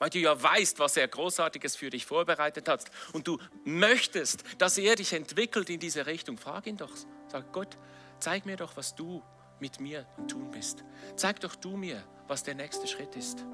weil 0.00 0.10
du 0.10 0.20
ja 0.20 0.40
weißt, 0.40 0.78
was 0.78 0.96
er 0.96 1.08
Großartiges 1.08 1.74
für 1.74 1.90
dich 1.90 2.06
vorbereitet 2.06 2.68
hat 2.68 2.84
und 3.12 3.26
du 3.26 3.38
möchtest, 3.64 4.44
dass 4.58 4.78
er 4.78 4.94
dich 4.94 5.12
entwickelt 5.12 5.68
in 5.70 5.80
diese 5.80 6.06
Richtung, 6.06 6.38
frag 6.38 6.68
ihn 6.68 6.76
doch. 6.76 6.92
Sag 7.26 7.52
Gott, 7.52 7.76
zeig 8.20 8.46
mir 8.46 8.54
doch, 8.54 8.76
was 8.76 8.94
du 8.94 9.24
mit 9.58 9.80
mir 9.80 10.06
Tun 10.28 10.52
bist. 10.52 10.84
Zeig 11.16 11.40
doch 11.40 11.56
du 11.56 11.76
mir, 11.76 12.04
was 12.28 12.42
der 12.42 12.54
nächste 12.54 12.86
Schritt 12.86 13.16
ist. 13.16 13.44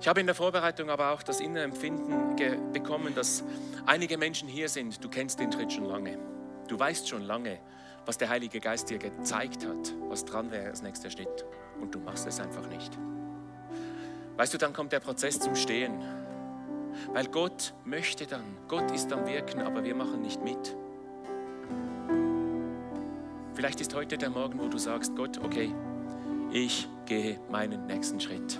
Ich 0.00 0.08
habe 0.08 0.20
in 0.20 0.26
der 0.26 0.34
Vorbereitung 0.34 0.88
aber 0.88 1.10
auch 1.10 1.22
das 1.22 1.40
innere 1.40 1.64
Empfinden 1.64 2.36
bekommen, 2.72 3.14
dass 3.14 3.44
einige 3.84 4.16
Menschen 4.16 4.48
hier 4.48 4.68
sind, 4.68 5.02
du 5.04 5.10
kennst 5.10 5.40
den 5.40 5.50
Tritt 5.50 5.72
schon 5.72 5.84
lange. 5.84 6.18
Du 6.68 6.78
weißt 6.78 7.08
schon 7.08 7.22
lange, 7.22 7.58
was 8.06 8.16
der 8.16 8.30
Heilige 8.30 8.60
Geist 8.60 8.88
dir 8.88 8.98
gezeigt 8.98 9.66
hat, 9.66 9.94
was 10.08 10.24
dran 10.24 10.50
wäre 10.50 10.68
als 10.68 10.80
nächster 10.80 11.10
Schritt 11.10 11.44
und 11.80 11.94
du 11.94 11.98
machst 11.98 12.26
es 12.26 12.40
einfach 12.40 12.66
nicht. 12.68 12.96
Weißt 14.36 14.54
du, 14.54 14.58
dann 14.58 14.72
kommt 14.72 14.92
der 14.92 15.00
Prozess 15.00 15.38
zum 15.38 15.54
Stehen. 15.54 16.00
Weil 17.12 17.26
Gott 17.26 17.74
möchte 17.84 18.26
dann, 18.26 18.44
Gott 18.68 18.90
ist 18.90 19.12
am 19.12 19.26
Wirken, 19.26 19.60
aber 19.60 19.84
wir 19.84 19.94
machen 19.94 20.22
nicht 20.22 20.42
mit. 20.42 20.76
Vielleicht 23.60 23.82
ist 23.82 23.94
heute 23.94 24.16
der 24.16 24.30
Morgen, 24.30 24.58
wo 24.58 24.68
du 24.68 24.78
sagst, 24.78 25.14
Gott, 25.16 25.36
okay, 25.44 25.70
ich 26.50 26.88
gehe 27.04 27.38
meinen 27.50 27.86
nächsten 27.86 28.18
Schritt. 28.18 28.58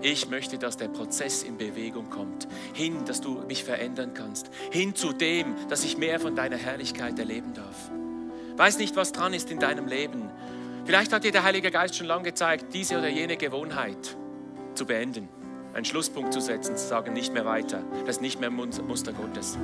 Ich 0.00 0.28
möchte, 0.28 0.58
dass 0.58 0.76
der 0.76 0.88
Prozess 0.88 1.44
in 1.44 1.58
Bewegung 1.58 2.10
kommt, 2.10 2.48
hin, 2.74 3.04
dass 3.04 3.20
du 3.20 3.38
mich 3.46 3.62
verändern 3.62 4.14
kannst, 4.14 4.50
hin 4.72 4.96
zu 4.96 5.12
dem, 5.12 5.54
dass 5.68 5.84
ich 5.84 5.96
mehr 5.96 6.18
von 6.18 6.34
deiner 6.34 6.56
Herrlichkeit 6.56 7.20
erleben 7.20 7.54
darf. 7.54 7.92
Weiß 8.56 8.78
nicht, 8.78 8.96
was 8.96 9.12
dran 9.12 9.32
ist 9.32 9.48
in 9.52 9.60
deinem 9.60 9.86
Leben, 9.86 10.28
Vielleicht 10.84 11.12
hat 11.12 11.22
dir 11.22 11.30
der 11.30 11.44
Heilige 11.44 11.70
Geist 11.70 11.94
schon 11.94 12.08
lange 12.08 12.24
gezeigt, 12.24 12.74
diese 12.74 12.98
oder 12.98 13.08
jene 13.08 13.36
Gewohnheit 13.36 14.16
zu 14.74 14.84
beenden, 14.84 15.28
einen 15.72 15.84
Schlusspunkt 15.84 16.32
zu 16.32 16.40
setzen, 16.40 16.76
zu 16.76 16.84
sagen, 16.84 17.12
nicht 17.12 17.32
mehr 17.32 17.44
weiter. 17.44 17.84
Das 18.06 18.16
ist 18.16 18.22
nicht 18.22 18.40
mehr 18.40 18.50
Muster 18.50 19.12
Gottes. 19.12 19.56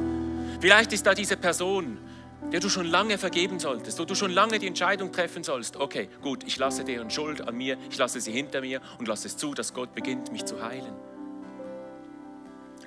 Vielleicht 0.61 0.93
ist 0.93 1.05
da 1.05 1.15
diese 1.15 1.37
Person, 1.37 1.99
der 2.53 2.61
du 2.61 2.69
schon 2.69 2.87
lange 2.87 3.19
vergeben 3.19 3.59
solltest, 3.59 3.99
wo 3.99 4.05
du 4.05 4.15
schon 4.15 4.31
lange 4.31 4.59
die 4.59 4.67
Entscheidung 4.67 5.13
treffen 5.13 5.45
sollst, 5.45 5.77
okay, 5.77 6.09
gut, 6.23 6.45
ich 6.45 6.57
lasse 6.57 6.85
deren 6.85 7.11
Schuld 7.11 7.47
an 7.47 7.57
mir, 7.57 7.77
ich 7.91 7.99
lasse 7.99 8.21
sie 8.21 8.33
hinter 8.33 8.61
mir 8.61 8.81
und 8.99 9.09
lasse 9.09 9.29
es 9.29 9.37
zu, 9.37 9.55
dass 9.55 9.75
Gott 9.75 9.95
beginnt, 9.95 10.33
mich 10.33 10.45
zu 10.45 10.63
heilen. 10.63 10.95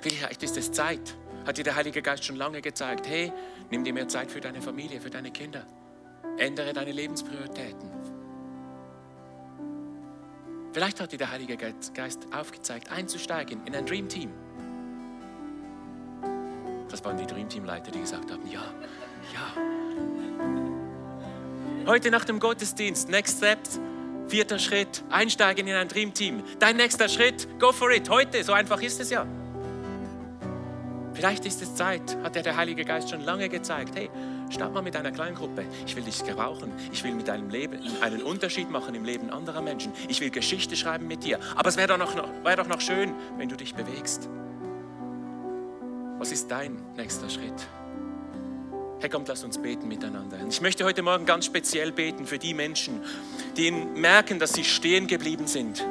Vielleicht 0.00 0.42
ist 0.42 0.56
es 0.56 0.72
Zeit, 0.72 1.16
hat 1.46 1.58
dir 1.58 1.64
der 1.64 1.76
Heilige 1.76 2.02
Geist 2.02 2.24
schon 2.24 2.36
lange 2.36 2.60
gezeigt, 2.60 3.06
hey, 3.06 3.32
nimm 3.70 3.84
dir 3.84 3.92
mehr 3.92 4.08
Zeit 4.08 4.30
für 4.30 4.40
deine 4.40 4.60
Familie, 4.60 5.00
für 5.00 5.10
deine 5.10 5.30
Kinder. 5.30 5.64
Ändere 6.38 6.72
deine 6.72 6.92
Lebensprioritäten. 6.92 7.90
Vielleicht 10.72 11.00
hat 11.00 11.12
dir 11.12 11.18
der 11.18 11.30
Heilige 11.30 11.56
Geist 11.56 12.26
aufgezeigt, 12.32 12.90
einzusteigen 12.90 13.60
in 13.66 13.74
ein 13.74 13.84
Dream 13.84 14.08
Team. 14.08 14.30
Das 16.88 17.04
waren 17.04 17.16
die 17.16 17.26
Dream 17.26 17.48
Team 17.48 17.64
Leiter, 17.64 17.90
die 17.90 18.00
gesagt 18.00 18.30
haben, 18.30 18.46
ja, 18.50 18.62
ja. 19.34 19.62
Heute 21.86 22.10
nach 22.10 22.24
dem 22.24 22.38
Gottesdienst, 22.38 23.08
Next 23.08 23.38
Steps, 23.38 23.80
vierter 24.28 24.58
Schritt, 24.58 25.02
einsteigen 25.10 25.66
in 25.66 25.74
ein 25.74 25.88
Dream 25.88 26.14
Team. 26.14 26.42
Dein 26.58 26.76
nächster 26.76 27.08
Schritt, 27.08 27.48
go 27.58 27.72
for 27.72 27.90
it, 27.90 28.08
heute, 28.08 28.44
so 28.44 28.52
einfach 28.52 28.80
ist 28.80 29.00
es 29.00 29.10
ja. 29.10 29.26
Vielleicht 31.14 31.44
ist 31.44 31.60
es 31.60 31.74
Zeit, 31.74 32.16
hat 32.22 32.34
dir 32.34 32.42
der 32.42 32.56
Heilige 32.56 32.84
Geist 32.84 33.10
schon 33.10 33.20
lange 33.20 33.48
gezeigt. 33.48 33.94
Hey, 33.94 34.10
start 34.50 34.72
mal 34.72 34.82
mit 34.82 34.96
einer 34.96 35.12
kleinen 35.12 35.36
Gruppe. 35.36 35.66
Ich 35.86 35.94
will 35.94 36.02
dich 36.02 36.24
gebrauchen. 36.24 36.72
Ich 36.90 37.04
will 37.04 37.14
mit 37.14 37.28
deinem 37.28 37.50
Leben 37.50 37.80
einen 38.00 38.22
Unterschied 38.22 38.70
machen 38.70 38.94
im 38.94 39.04
Leben 39.04 39.30
anderer 39.30 39.60
Menschen. 39.60 39.92
Ich 40.08 40.20
will 40.20 40.30
Geschichte 40.30 40.74
schreiben 40.74 41.06
mit 41.06 41.24
dir. 41.24 41.38
Aber 41.54 41.68
es 41.68 41.76
wäre 41.76 41.88
doch, 41.88 42.16
noch, 42.16 42.28
wär 42.44 42.56
doch 42.56 42.66
noch 42.66 42.80
schön, 42.80 43.14
wenn 43.36 43.48
du 43.48 43.56
dich 43.56 43.74
bewegst. 43.74 44.28
Was 46.18 46.32
ist 46.32 46.50
dein 46.50 46.76
nächster 46.96 47.28
Schritt? 47.28 47.68
Hey, 49.02 49.10
kommt, 49.10 49.26
lass 49.26 49.42
uns 49.42 49.58
beten 49.58 49.88
miteinander. 49.88 50.38
Ich 50.48 50.60
möchte 50.60 50.84
heute 50.84 51.02
Morgen 51.02 51.26
ganz 51.26 51.46
speziell 51.46 51.90
beten 51.90 52.24
für 52.24 52.38
die 52.38 52.54
Menschen, 52.54 53.00
die 53.56 53.72
merken, 53.72 54.38
dass 54.38 54.52
sie 54.52 54.62
stehen 54.62 55.08
geblieben 55.08 55.48
sind 55.48 55.84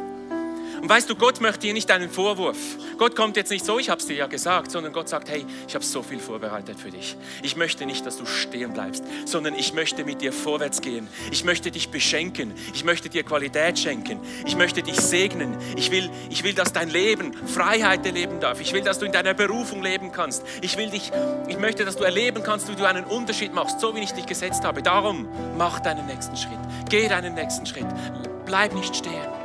und 0.81 0.89
weißt 0.89 1.09
du, 1.09 1.15
Gott 1.15 1.41
möchte 1.41 1.67
hier 1.67 1.73
nicht 1.73 1.91
einen 1.91 2.09
Vorwurf. 2.09 2.57
Gott 2.97 3.15
kommt 3.15 3.37
jetzt 3.37 3.51
nicht 3.51 3.63
so, 3.63 3.77
ich 3.77 3.89
habe 3.89 4.01
es 4.01 4.07
dir 4.07 4.15
ja 4.15 4.27
gesagt, 4.27 4.71
sondern 4.71 4.93
Gott 4.93 5.09
sagt, 5.09 5.29
hey, 5.29 5.45
ich 5.67 5.75
habe 5.75 5.85
so 5.85 6.01
viel 6.01 6.19
vorbereitet 6.19 6.79
für 6.79 6.89
dich. 6.89 7.15
Ich 7.43 7.55
möchte 7.55 7.85
nicht, 7.85 8.05
dass 8.05 8.17
du 8.17 8.25
stehen 8.25 8.73
bleibst, 8.73 9.03
sondern 9.25 9.53
ich 9.53 9.73
möchte 9.73 10.03
mit 10.03 10.21
dir 10.21 10.33
vorwärts 10.33 10.81
gehen. 10.81 11.07
Ich 11.31 11.43
möchte 11.43 11.71
dich 11.71 11.89
beschenken. 11.89 12.53
Ich 12.73 12.83
möchte 12.83 13.09
dir 13.09 13.23
Qualität 13.23 13.77
schenken. 13.77 14.19
Ich 14.45 14.55
möchte 14.55 14.81
dich 14.81 14.99
segnen. 14.99 15.55
Ich 15.75 15.91
will, 15.91 16.09
ich 16.29 16.43
will, 16.43 16.53
dass 16.53 16.73
dein 16.73 16.89
Leben 16.89 17.33
Freiheit 17.47 18.05
erleben 18.05 18.39
darf. 18.39 18.59
Ich 18.59 18.73
will, 18.73 18.81
dass 18.81 18.97
du 18.97 19.05
in 19.05 19.11
deiner 19.11 19.35
Berufung 19.35 19.83
leben 19.83 20.11
kannst. 20.11 20.43
Ich 20.61 20.77
will 20.77 20.89
dich, 20.89 21.11
ich 21.47 21.57
möchte, 21.59 21.85
dass 21.85 21.95
du 21.95 22.03
erleben 22.03 22.41
kannst, 22.43 22.69
wie 22.69 22.75
du 22.75 22.87
einen 22.87 23.05
Unterschied 23.05 23.53
machst, 23.53 23.79
so 23.79 23.95
wie 23.95 23.99
ich 23.99 24.13
dich 24.13 24.25
gesetzt 24.25 24.63
habe. 24.63 24.81
Darum 24.81 25.27
mach 25.57 25.79
deinen 25.79 26.07
nächsten 26.07 26.35
Schritt. 26.35 26.59
Geh 26.89 27.07
deinen 27.07 27.35
nächsten 27.35 27.67
Schritt. 27.67 27.87
Bleib 28.45 28.73
nicht 28.73 28.95
stehen. 28.95 29.41